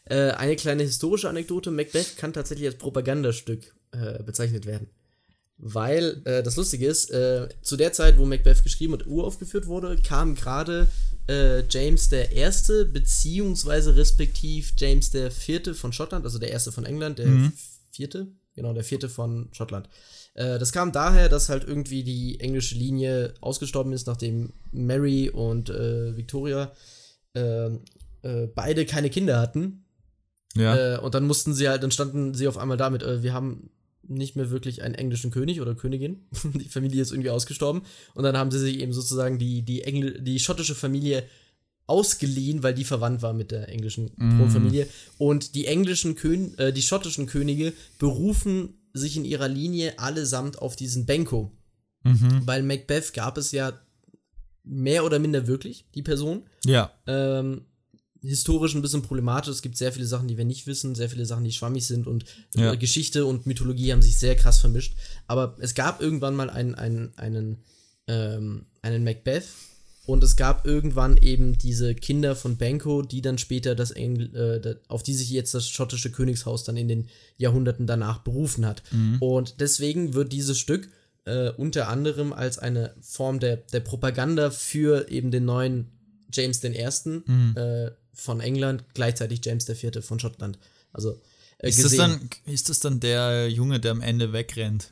[0.05, 1.71] äh, eine kleine historische Anekdote.
[1.71, 4.89] Macbeth kann tatsächlich als Propagandastück äh, bezeichnet werden.
[5.61, 10.01] Weil äh, das Lustige ist, äh, zu der Zeit, wo Macbeth geschrieben und uraufgeführt wurde,
[10.01, 10.87] kam gerade
[11.29, 16.85] äh, James der Erste, beziehungsweise respektiv James der Vierte von Schottland, also der Erste von
[16.87, 17.27] England, der
[17.91, 18.29] Vierte,
[18.59, 19.89] genau, der Vierte von Schottland.
[20.35, 25.71] Äh, das kam daher, dass halt irgendwie die englische Linie ausgestorben ist, nachdem Mary und
[25.71, 26.73] äh, Victoria
[27.35, 27.81] ähm,
[28.23, 29.85] äh, beide keine Kinder hatten.
[30.57, 30.97] Ja.
[30.97, 33.71] Äh, und dann mussten sie halt, dann standen sie auf einmal damit, äh, wir haben
[34.03, 36.27] nicht mehr wirklich einen englischen König oder Königin.
[36.55, 37.83] die Familie ist irgendwie ausgestorben.
[38.15, 41.25] Und dann haben sie sich eben sozusagen die, die, Engl die schottische Familie
[41.89, 44.87] ausgeliehen, weil die verwandt war mit der englischen Thronfamilie.
[45.17, 50.77] Und die englischen Kön äh, die schottischen Könige berufen sich in ihrer Linie allesamt auf
[50.77, 51.51] diesen Benko.
[52.05, 52.43] Mhm.
[52.47, 53.73] Weil Macbeth gab es ja
[54.65, 56.43] mehr oder minder wirklich, die Person.
[56.65, 56.93] Ja.
[57.07, 57.63] Ähm,
[58.21, 59.51] historisch ein bisschen problematisch.
[59.55, 62.07] Es gibt sehr viele Sachen, die wir nicht wissen, sehr viele Sachen, die schwammig sind
[62.07, 62.25] und
[62.55, 62.73] Ja.
[62.73, 64.95] äh, Geschichte und Mythologie haben sich sehr krass vermischt.
[65.27, 67.63] Aber es gab irgendwann mal einen, einen, einen,
[68.09, 69.45] ähm, einen Macbeth
[70.09, 74.77] und es gab irgendwann eben diese Kinder von Benko, die dann später das Engl äh,
[74.89, 78.83] auf die sich jetzt das schottische Königshaus dann in den Jahrhunderten danach berufen hat.
[79.21, 80.89] Und deswegen wird dieses Stück
[81.27, 85.89] äh, unter anderem als eine Form der, der Propaganda für eben den neuen
[86.33, 86.71] James I.
[86.71, 90.03] Äh, von England, gleichzeitig James IV.
[90.03, 90.59] von Schottland.
[90.91, 91.21] Also
[91.59, 91.99] äh, Ist das, gesehen.
[91.99, 94.91] dann, ist das dann der Junge, der am Ende wegrennt?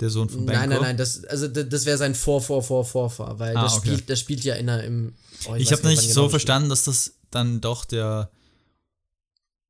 [0.00, 0.60] Der Sohn von Benko?
[0.60, 3.78] Nein, nein, nein, das, also das wäre sein Vor, Vor, Vor, Vorfahr, weil Ah, das,
[3.78, 3.88] okay.
[3.88, 5.14] spielt, das spielt ja in im.
[5.48, 8.30] oh, Ich weiß habe nicht wann so genau verstanden, dass das dann doch der,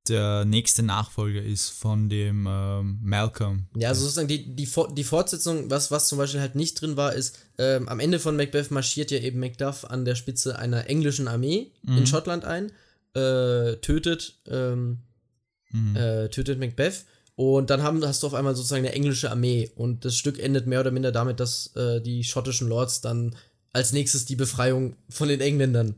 [0.08, 3.66] der nächste Nachfolger ist von dem ähm, Malcolm.
[3.76, 7.12] Ja, also sozusagen die, die, die Fortsetzung, was, was zum Beispiel halt nicht drin war,
[7.12, 11.28] ist, ähm, am Ende von Macbeth marschiert ja eben Macduff an der Spitze einer englischen
[11.28, 11.98] Armee Mhm.
[11.98, 12.70] in Schottland ein,
[13.14, 14.98] äh, tötet, ähm,
[15.70, 15.96] Mhm.
[15.96, 17.04] äh, tötet Macbeth.
[17.36, 19.70] Und dann haben, hast du auf einmal sozusagen eine englische Armee.
[19.76, 23.36] Und das Stück endet mehr oder minder damit, dass äh, die schottischen Lords dann
[23.72, 25.96] als nächstes die Befreiung von den Engländern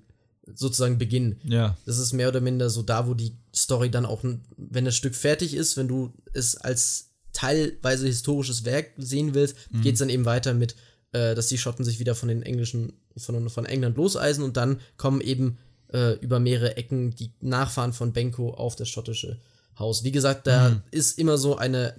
[0.53, 1.41] sozusagen beginnen.
[1.45, 1.77] Ja.
[1.87, 4.25] Das ist mehr oder minder so da, wo die Story dann auch,
[4.57, 9.83] wenn das Stück fertig ist, wenn du es als teilweise historisches Werk sehen willst, Mhm.
[9.83, 10.75] geht es dann eben weiter mit
[11.13, 14.81] äh, dass die Schotten sich wieder von den englischen, von, von England loseisen und dann
[14.97, 15.59] kommen eben
[15.93, 19.39] äh, über mehrere Ecken die Nachfahren von Benko auf das schottische
[19.79, 20.03] Haus.
[20.05, 20.83] Wie gesagt, da Mhm.
[20.91, 21.95] ist immer so eine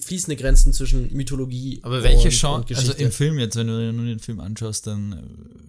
[0.00, 3.78] fließende Grenzen zwischen Mythologie Aber welche und, Chance, und also im Film jetzt, wenn du
[3.78, 5.16] dir nur den Film anschaust, dann äh,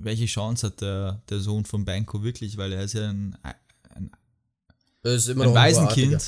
[0.03, 4.11] welche Chance hat der, der Sohn von Banco wirklich, weil er ist ja ein, ein
[5.03, 6.21] ist ein Waisenkind.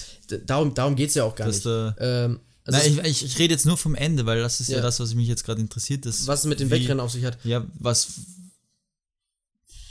[0.45, 1.65] Darum, darum geht es ja auch gar dass nicht.
[1.65, 4.77] der, Ähm, also Nein, ich, ich, rede jetzt nur vom Ende, weil das ist ja,
[4.77, 4.83] Ja.
[4.83, 6.05] das, was mich jetzt gerade interessiert.
[6.05, 7.37] Das, was es mit dem wie- Wegrennen auf sich hat.
[7.43, 8.07] Ja, was,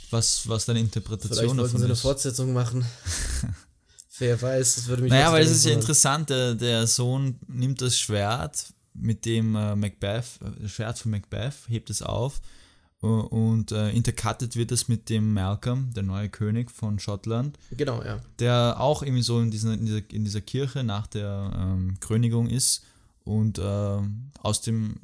[0.09, 2.01] was, was deine Vielleicht Interpretation wollten davon sie eine ist.
[2.01, 2.85] Fortsetzung machen.
[4.21, 7.81] Wer weiß, das würde mich Naja, weil es ist ja interessant, der, der Sohn nimmt
[7.81, 12.41] das Schwert, mit dem äh, Macbeth, äh, das Schwert von Macbeth, hebt es auf
[13.01, 18.03] äh, und äh, intercutted wird es mit dem Malcolm, der neue König von Schottland, Genau,
[18.03, 18.19] ja.
[18.39, 22.47] der auch irgendwie so in dieser, in dieser, in dieser Kirche nach der ähm, Krönigung
[22.47, 22.83] ist
[23.23, 23.97] und äh,
[24.41, 24.97] aus dem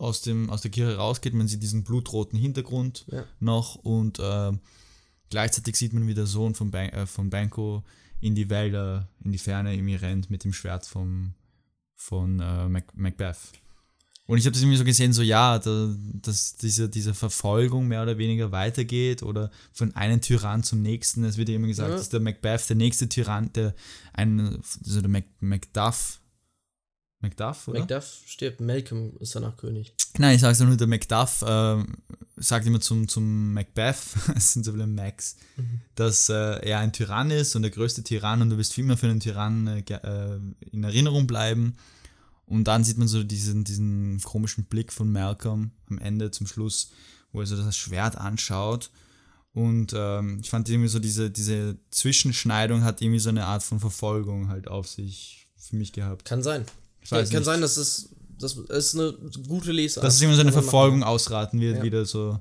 [0.00, 3.24] aus, dem, aus der Kirche rausgeht, man sieht diesen blutroten Hintergrund Ja.
[3.40, 4.52] noch und äh,
[5.28, 7.82] gleichzeitig sieht man, wie der Sohn von, Ban äh, von Banco
[8.20, 11.34] in die Wälder, in die Ferne irgendwie rennt mit dem Schwert vom,
[11.94, 13.36] von äh, Mac Macbeth.
[14.26, 18.02] Und ich habe das irgendwie so gesehen, so ja, da, dass diese, diese Verfolgung mehr
[18.02, 21.24] oder weniger weitergeht oder von einem Tyrann zum nächsten.
[21.24, 21.96] Es wird ja immer gesagt, Ja.
[21.96, 23.74] dass der Macbeth der nächste Tyrann, der
[24.12, 26.20] ein, also der Mac Macduff,
[27.20, 27.80] Macduff, oder?
[27.80, 29.94] Macduff stirbt, Malcolm ist danach König.
[30.18, 31.96] Nein, ich sag's nur, der Macduff ähm,
[32.40, 33.96] sagt immer zum, zum Macbeth,
[34.36, 35.36] es sind so viele Macs,
[35.94, 39.08] dass äh, er ein Tyrann ist und der größte Tyrann und du wirst immer für
[39.08, 41.74] einen Tyrann äh, äh, in Erinnerung bleiben.
[42.46, 46.92] Und dann sieht man so diesen, diesen komischen Blick von Malcolm am Ende zum Schluss,
[47.30, 48.90] wo er so das Schwert anschaut.
[49.52, 53.80] Und ähm, ich fand irgendwie so diese, diese Zwischenschneidung hat irgendwie so eine Art von
[53.80, 56.24] Verfolgung halt auf sich für mich gehabt.
[56.24, 56.64] Kann sein.
[57.02, 57.46] Ich weiß kann nicht.
[57.46, 59.12] sein, dass es das ist eine
[59.48, 60.04] gute Lesart.
[60.04, 60.62] dass es immer so eine man machen.
[60.64, 61.82] Verfolgung ausraten wird, Ja.
[61.82, 62.40] wieder so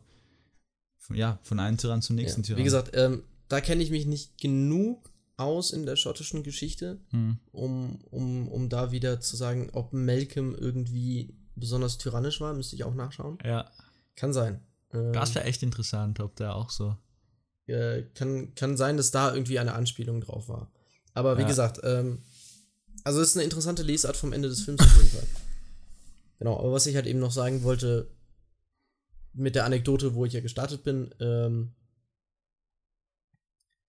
[0.97, 2.47] von, ja, von einem Tyrann zum nächsten Ja.
[2.47, 2.59] Tyrann.
[2.59, 7.37] Wie gesagt, ähm, da kenne ich mich nicht genug aus in der schottischen Geschichte, Hm.
[7.51, 12.83] um, um, um da wieder zu sagen, ob Malcolm irgendwie besonders tyrannisch war, müsste ich
[12.83, 13.37] auch nachschauen.
[13.45, 13.69] Ja,
[14.15, 14.61] Kann sein.
[14.93, 16.95] Ähm, das wäre echt interessant, ob der auch so.
[17.67, 20.71] äh, kann, kann sein, dass da irgendwie eine Anspielung drauf war.
[21.13, 21.47] Aber wie Ja.
[21.47, 22.19] gesagt, ähm,
[23.03, 25.23] also es ist eine interessante Lesart vom Ende des Films auf jeden Fall.
[26.39, 28.09] Genau, aber was ich halt eben noch sagen wollte,
[29.33, 31.71] mit der Anekdote, wo ich ja gestartet bin, ähm,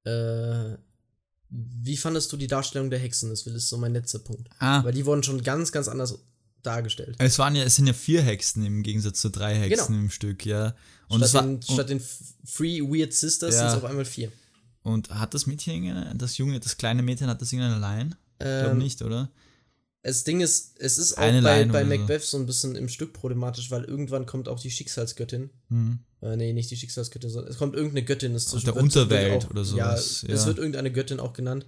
[0.05, 0.77] äh,
[1.51, 3.31] wie fandest du die Darstellung der Hexen?
[3.31, 4.49] Das ist so mein letzter Punkt.
[4.59, 6.19] Ah, Weil die wurden schon ganz, ganz anders
[6.63, 7.17] dargestellt.
[7.19, 10.01] es waren ja, es sind ja vier Hexen im Gegensatz zu drei Hexen Genau.
[10.01, 10.75] im Stück, ja.
[11.09, 12.03] Und, statt, war, den, statt den
[12.45, 13.61] Three Weird Sisters Ja.
[13.61, 14.31] sind es auf einmal vier.
[14.83, 18.11] und hat das Mädchen, das junge, das kleine Mädchen, hat das irgendeine Line?
[18.41, 19.31] Ich glaube Ähm, nicht, oder?
[20.03, 21.99] Das Ding ist, es ist auch Eine bei, Line bei oder so.
[21.99, 25.51] Macbeth so ein bisschen im Stück problematisch, weil irgendwann kommt auch die Schicksalsgöttin.
[25.69, 25.99] Hm.
[26.23, 28.35] Äh, nee, nicht die Schicksalsgöttin, sondern es kommt irgendeine Göttin.
[28.35, 30.47] Es Aus der wird- Unterwelt auch, oder Ja, sowas, es ja.
[30.47, 31.67] wird irgendeine Göttin auch genannt.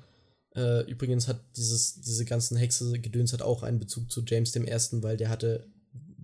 [0.57, 4.65] Äh, übrigens hat dieses, diese ganzen Hexe-Gedöns hat auch einen Bezug zu James I.,
[5.03, 5.69] weil der hatte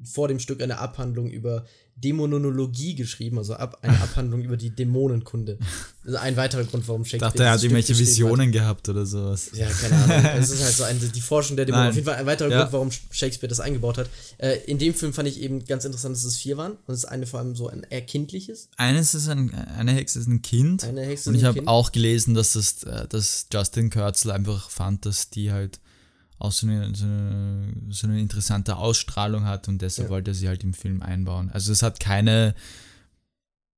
[0.04, 1.64] vor dem Stück eine Abhandlung über
[1.98, 5.58] Dämonologie geschrieben, also ab, eine Abhandlung über die Dämonenkunde.
[6.04, 7.30] Also ein weiterer Grund, warum Ich Shakespeare.
[7.32, 8.10] dachte, er hat irgendwelche geschrieben hat.
[8.10, 9.50] Visionen gehabt oder sowas.
[9.54, 10.30] Ja, keine Ahnung.
[10.38, 11.84] Es ist halt so ein, die Forschung der Dämonen.
[11.84, 11.90] Nein.
[11.90, 12.60] Auf jeden Fall ein weiterer Ja.
[12.60, 14.10] Grund, warum Shakespeare das eingebaut hat.
[14.38, 16.72] Äh, in dem Film fand ich eben ganz interessant, dass es vier waren.
[16.86, 18.68] Und es ist eine vor allem so ein eher kindliches.
[18.76, 20.84] Eines ist ein, eine Hexe ist ein Kind.
[20.84, 24.32] Eine Hexe Und ist ich ein habe auch gelesen, dass, das, äh, dass Justin Kurzel
[24.32, 25.80] einfach fand, dass die halt
[26.38, 30.10] auch so eine, so eine, so eine interessante Ausstrahlung hat und deshalb Ja.
[30.12, 31.50] wollte er sie halt im Film einbauen.
[31.50, 32.54] Also es hat keine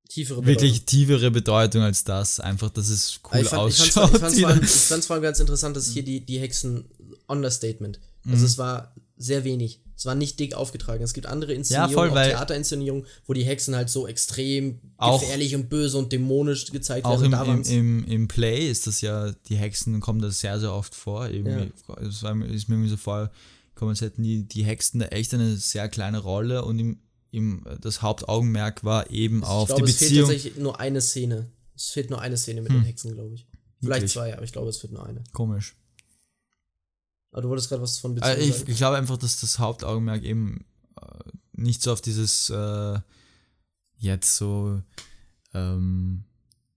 [0.09, 4.11] Tiefere wirklich tiefere Bedeutung als das, einfach, dass es cool ich fand, ausschaut.
[4.14, 6.86] ich fand's vor allem, ich fand's vor allem ganz interessant, dass hier die, die Hexen
[7.26, 8.00] Understatement.
[8.24, 8.32] Mhm.
[8.32, 9.82] Also es war sehr wenig.
[9.99, 11.03] Es war nicht dick aufgetragen.
[11.03, 15.57] Es gibt andere Inszenierungen, voll, auch Theaterinszenierungen, wo die Hexen halt so extrem Auch- gefährlich
[15.57, 17.24] und böse und dämonisch gezeigt auch werden.
[17.24, 20.72] im, da im, im, im Play ist das ja, die Hexen kommen da sehr, sehr
[20.72, 21.28] oft vor.
[21.28, 21.66] Eben, Ja.
[22.07, 25.57] Es war, ist mir irgendwie so vorgekommen, als hätten die, die Hexen da echt eine
[25.57, 27.01] sehr kleine Rolle und im,
[27.32, 30.28] im, das Hauptaugenmerk war eben auf ich glaube, die es fehlt Beziehung.
[30.30, 31.46] tatsächlich nur eine Szene.
[31.74, 33.46] Es fehlt nur eine Szene mit den Hexen, glaube ich.
[33.80, 34.12] Vielleicht Wirklich?
[34.12, 35.24] zwei, aber ich glaube, es fehlt nur eine.
[35.32, 35.74] Komisch.
[37.33, 38.70] Aber du wolltest gerade was von Beziehung Äh, ich, sagen?
[38.70, 40.64] ich glaube einfach, dass das Hauptaugenmerk eben
[41.01, 41.07] äh,
[41.53, 42.99] nicht so auf dieses äh,
[43.99, 44.81] jetzt so
[45.55, 46.24] ähm,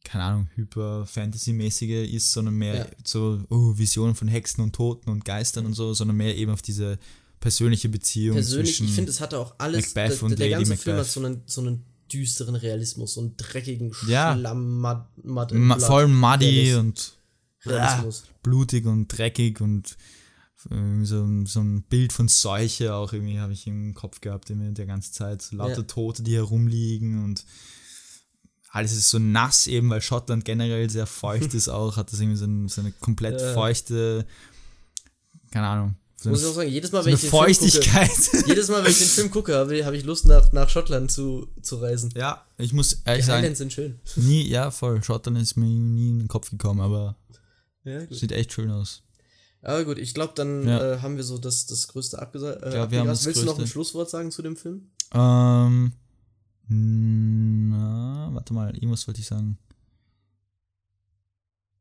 [0.04, 2.86] keine Ahnung, hyper-Fantasy-mäßige ist, sondern mehr Ja.
[3.06, 6.62] so oh, Visionen von Hexen und Toten und Geistern und so, sondern mehr eben auf
[6.62, 6.98] diese
[7.40, 9.96] persönliche Beziehung Persönlich, zwischen ich finde, es hatte auch alles.
[9.96, 11.14] Macbeth der, und der Lady ganze Film hat Macbeth.
[11.14, 14.36] so einen, so einen düsteren Realismus, so einen dreckigen Ja.
[14.38, 17.18] Schlamm, Mud, Mud ma- voll muddy Realis- und
[17.66, 18.24] Realismus.
[18.44, 19.98] blutig und dreckig und
[21.04, 24.86] so, so ein Bild von Seuche auch irgendwie habe ich im Kopf gehabt, immer der
[24.86, 25.42] ganze Zeit.
[25.42, 25.84] So lauter Ja.
[25.84, 27.46] Tote, die herumliegen und
[28.70, 32.38] alles ist so nass eben, weil Schottland generell sehr feucht ist auch, hat das irgendwie
[32.38, 33.54] so, ein, so eine komplett Ja.
[33.54, 34.26] feuchte,
[35.52, 37.54] keine Ahnung, so Muss ich auch sagen, jedes Mal, so wenn ich den Film gucke,
[37.54, 38.12] Feuchtigkeit.
[38.48, 41.48] jedes Mal, wenn ich den Film gucke, habe habe ich Lust, nach, nach Schottland zu,
[41.62, 42.14] zu reisen.
[42.16, 44.00] ja, ich muss Die ehrlich sagen, Highlands sind schön.
[44.16, 47.18] nie, ja voll, Schottland ist mir nie in den Kopf gekommen, aber
[47.84, 49.02] Ja, sieht echt schön aus.
[49.64, 50.96] Aber gut, ich glaube, dann Ja.
[50.96, 52.64] äh, haben wir so das, das Größte abgesagt.
[52.64, 53.72] Äh, Ja, wir haben das Willst du noch ein Größte.
[53.74, 54.90] Schlusswort sagen zu dem Film?
[55.14, 55.92] Ähm,
[56.68, 59.58] na, warte mal, irgendwas wollte ich sagen.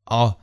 [0.05, 0.33] Oh,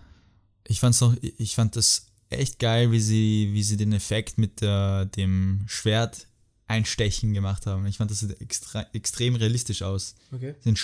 [0.66, 4.60] ich fand's noch, ich fand das echt geil, wie sie, wie sie den Effekt mit
[4.60, 6.26] der, dem Schwert
[6.68, 7.86] einstechen gemacht haben.
[7.86, 10.14] Ich fand das sieht extra, extrem realistisch aus.
[10.32, 10.54] Okay.
[10.60, 10.78] Sind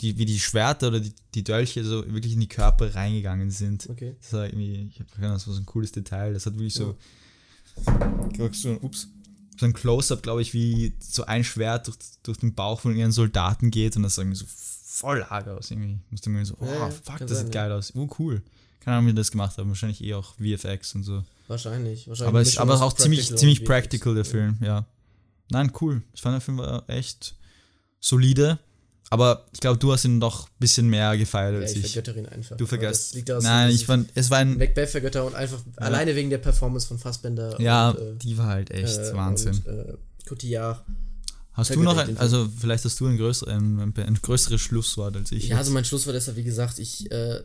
[0.00, 3.88] die, wie die Schwerter oder die, die Dolche so wirklich in die Körper reingegangen sind.
[3.88, 4.16] Okay.
[4.20, 6.32] Das war irgendwie, ich habe keine Ahnung, das war so ein cooles Detail.
[6.32, 6.96] Das hat wirklich so,
[8.52, 9.08] so, ups,
[9.58, 13.12] so ein Close-up, glaube ich, wie so ein Schwert durch, durch den Bauch von ihren
[13.12, 15.70] Soldaten geht und das sah irgendwie so voll arg aus.
[15.70, 17.62] Irgendwie musste man so, oh, Ja, fuck, das sein, sieht ja.
[17.62, 17.92] geil aus.
[17.94, 18.40] Oh, cool.
[18.80, 19.68] Keine Ahnung, wie die das gemacht haben.
[19.68, 21.24] Wahrscheinlich eh auch VFX und so.
[21.48, 22.08] Wahrscheinlich.
[22.08, 24.24] wahrscheinlich Aber es ist aber auch ziemlich, Practical ziemlich practical, der.
[24.24, 24.86] Film, ja.
[25.50, 26.02] Nein, cool.
[26.12, 27.36] Ich fand der Film war echt
[28.00, 28.58] solide.
[29.08, 31.92] Aber ich glaube, du hast ihn doch ein bisschen mehr gefeiert Ja, als ich ich.
[31.92, 32.56] vergötter ihn einfach.
[32.56, 33.16] Du vergisst.
[33.42, 34.58] Nein, ich fand, es war ein.
[34.58, 37.60] Macbeth vergötter und einfach alleine wegen der Performance von Fassbender.
[37.60, 39.54] Ja, und, äh, die war halt echt äh, Wahnsinn.
[39.64, 39.94] Und, äh,
[40.26, 40.84] Cotillard.
[41.52, 45.16] hast du noch den ein, also vielleicht hast du ein, größer, ein, ein, größeres Schlusswort
[45.16, 45.48] als ich.
[45.48, 45.74] Ja, also jetzt.
[45.74, 47.42] mein Schlusswort ist ja, wie gesagt, ich, äh,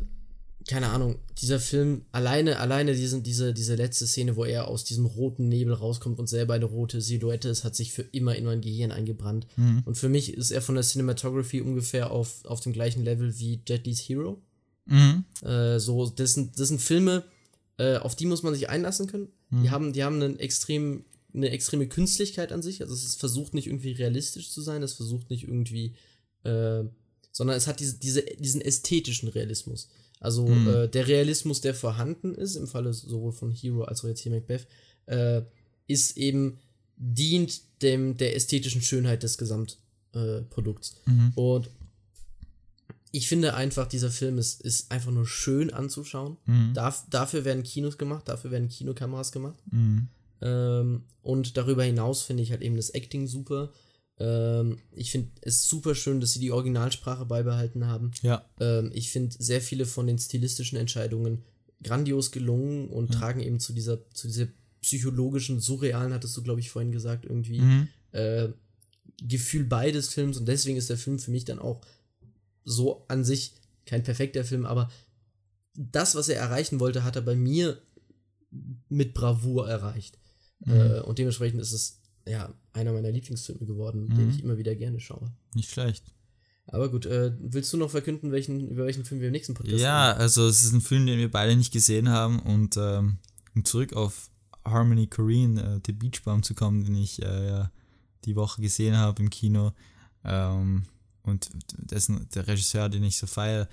[0.67, 5.05] keine Ahnung, dieser Film, alleine, alleine diesen, diese, diese letzte Szene, wo er aus diesem
[5.05, 8.61] roten Nebel rauskommt und selber eine rote Silhouette ist, hat sich für immer in mein
[8.61, 9.47] Gehirn eingebrannt.
[9.57, 9.83] Mhm.
[9.85, 13.61] Und für mich ist er von der Cinematography ungefähr auf, auf dem gleichen Level wie
[13.67, 14.41] Jet Li's Hero.
[14.85, 15.25] Mhm.
[15.43, 17.23] Äh, so, das sind, das sind Filme,
[17.77, 19.29] äh, auf die muss man sich einlassen können.
[19.51, 21.03] Die haben, die haben einen extrem,
[21.33, 22.81] eine extreme Künstlichkeit an sich.
[22.81, 25.93] Also es versucht nicht irgendwie realistisch zu sein, es versucht nicht irgendwie,
[26.43, 26.83] äh,
[27.33, 29.89] sondern es hat diese, diese, diesen ästhetischen Realismus.
[30.21, 34.21] Also äh, der Realismus, der vorhanden ist, im Falle sowohl von Hero als auch jetzt
[34.21, 34.67] hier Macbeth,
[35.07, 35.41] äh,
[35.87, 36.59] ist eben,
[36.95, 40.49] dient dem, der ästhetischen Schönheit des Gesamtprodukts.
[40.49, 40.95] Produkts.
[41.05, 41.31] Mhm.
[41.35, 41.69] Und
[43.11, 46.37] ich finde einfach, dieser Film ist, ist einfach nur schön anzuschauen.
[46.45, 46.73] Mhm.
[46.73, 49.57] Darf, dafür werden Kinos gemacht, dafür werden Kinokameras gemacht.
[49.71, 50.07] Mhm.
[50.41, 53.71] Ähm, und darüber hinaus finde ich halt eben das Acting super.
[54.21, 58.11] Ähm, ich finde es super schön, dass sie die Originalsprache beibehalten haben.
[58.21, 58.45] Ja.
[58.59, 61.43] Ähm, ich finde sehr viele von den stilistischen Entscheidungen
[61.83, 64.47] grandios gelungen und tragen eben zu dieser, zu dieser
[64.81, 67.87] psychologischen, surrealen, hattest du, glaube ich, vorhin gesagt, irgendwie, Mhm.
[68.11, 68.49] äh,
[69.23, 71.81] Gefühl bei des Films und deswegen ist der Film für mich dann auch
[72.63, 73.53] so an sich
[73.85, 74.89] kein perfekter Film, aber
[75.75, 77.81] das, was er erreichen wollte, hat er bei mir
[78.89, 80.17] mit Bravour erreicht.
[80.65, 84.99] Äh, und dementsprechend ist es ja einer meiner Lieblingsfilme geworden, den ich immer wieder gerne
[84.99, 85.31] schaue.
[85.53, 86.13] Nicht schlecht.
[86.67, 89.81] Aber gut, äh, willst du noch verkünden, welchen, über welchen Film wir im nächsten Podcast
[89.81, 93.17] Ja, also es ist ein Film, den wir beide nicht gesehen haben und ähm,
[93.55, 94.29] um zurück auf
[94.63, 97.71] Harmony Korine, äh, The Beach Bum zu kommen, den ich äh, ja
[98.25, 99.73] die Woche gesehen habe im Kino
[100.23, 100.83] ähm,
[101.23, 103.67] und dessen, der Regisseur, den ich so feiere,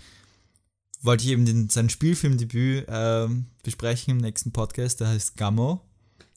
[1.02, 5.87] wollte ich eben den, sein Spielfilmdebüt ähm, besprechen im nächsten Podcast, der heißt Gammo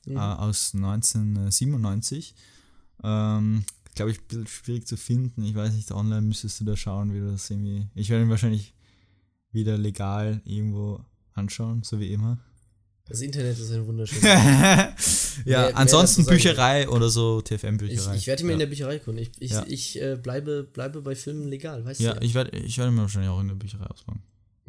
[0.06, 0.18] Mhm.
[0.18, 2.36] äh, aus 1997.
[3.04, 5.44] Ähm, Glaube ich, ein bisschen schwierig zu finden.
[5.44, 7.88] Ich weiß nicht, online müsstest du da schauen, wie du das irgendwie.
[7.94, 8.74] Ich werde ihn wahrscheinlich
[9.52, 12.38] wieder legal irgendwo anschauen, so wie immer.
[13.06, 14.24] Das Internet ist ein wunderschönes.
[15.46, 16.38] ja, mehr ansonsten sagen.
[16.38, 18.16] Bücherei oder so, ich TFM-Bücherei.
[18.16, 18.54] ich werde mir ja.
[18.54, 19.18] in der Bücherei gucken.
[19.18, 19.66] Ich, ich, Ja.
[19.68, 22.26] ich äh, bleibe, bleibe bei Filmen legal, weißt Ja, du?
[22.26, 24.22] ich werde ich werd mir wahrscheinlich auch in der Bücherei ausbauen.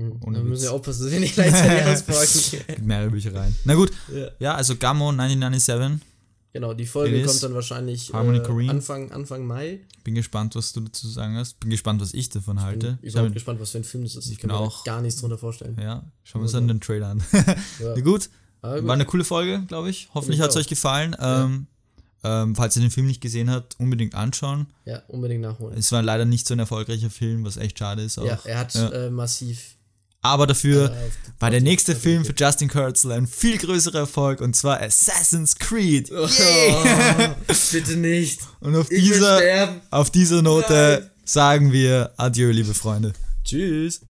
[0.09, 0.20] Mhm.
[0.22, 2.84] ohne Da müssen wir aufpassen, dass wir nicht gleichzeitig auspacken.
[2.86, 3.55] Mehrere Büchereien.
[3.64, 4.28] Na gut, ja.
[4.38, 6.09] ja, also Gammo 1997.
[6.55, 8.68] Genau, die Folge kommt dann wahrscheinlich Harmony äh.
[8.68, 9.80] Anfang, Anfang Mai.
[10.05, 11.59] Bin gespannt, was du dazu sagen hast.
[11.61, 12.88] Bin gespannt, was ich davon halte.
[12.88, 14.26] Bin Ich überhaupt habe- gespannt, was für ein Film das ist.
[14.26, 15.78] Ich, Ich kann bin mir auch- gar nichts drunter vorstellen.
[15.80, 17.22] ja, schauen wir uns dann den Trailer an.
[17.80, 17.94] Ja.
[17.96, 18.28] Na gut,
[18.61, 18.86] Aber gut.
[18.86, 20.11] war eine coole Folge, glaube ich.
[20.12, 21.16] Hoffentlich ich hat es euch gefallen.
[21.18, 21.44] Ja.
[21.44, 21.66] Ähm,
[22.24, 24.66] ähm, falls ihr den Film nicht gesehen habt, unbedingt anschauen.
[24.84, 25.76] ja, unbedingt nachholen.
[25.78, 28.18] Es war leider nicht so ein erfolgreicher Film, was echt schade ist.
[28.18, 28.26] Auch.
[28.26, 28.74] ja, er hat.
[28.74, 29.76] Äh, massiv.
[30.23, 34.55] Aber dafür äh, war der nächste Film für Justin Kurzel ein viel größerer Erfolg und
[34.55, 36.11] zwar Assassin's Creed.
[36.12, 37.31] Oh, Yay!
[37.73, 38.41] bitte nicht.
[38.61, 41.11] Und auf Ich dieser, auf dieser Note Nein.
[41.25, 43.12] sagen wir Adieu, liebe Freunde.
[43.45, 44.01] Tschüss.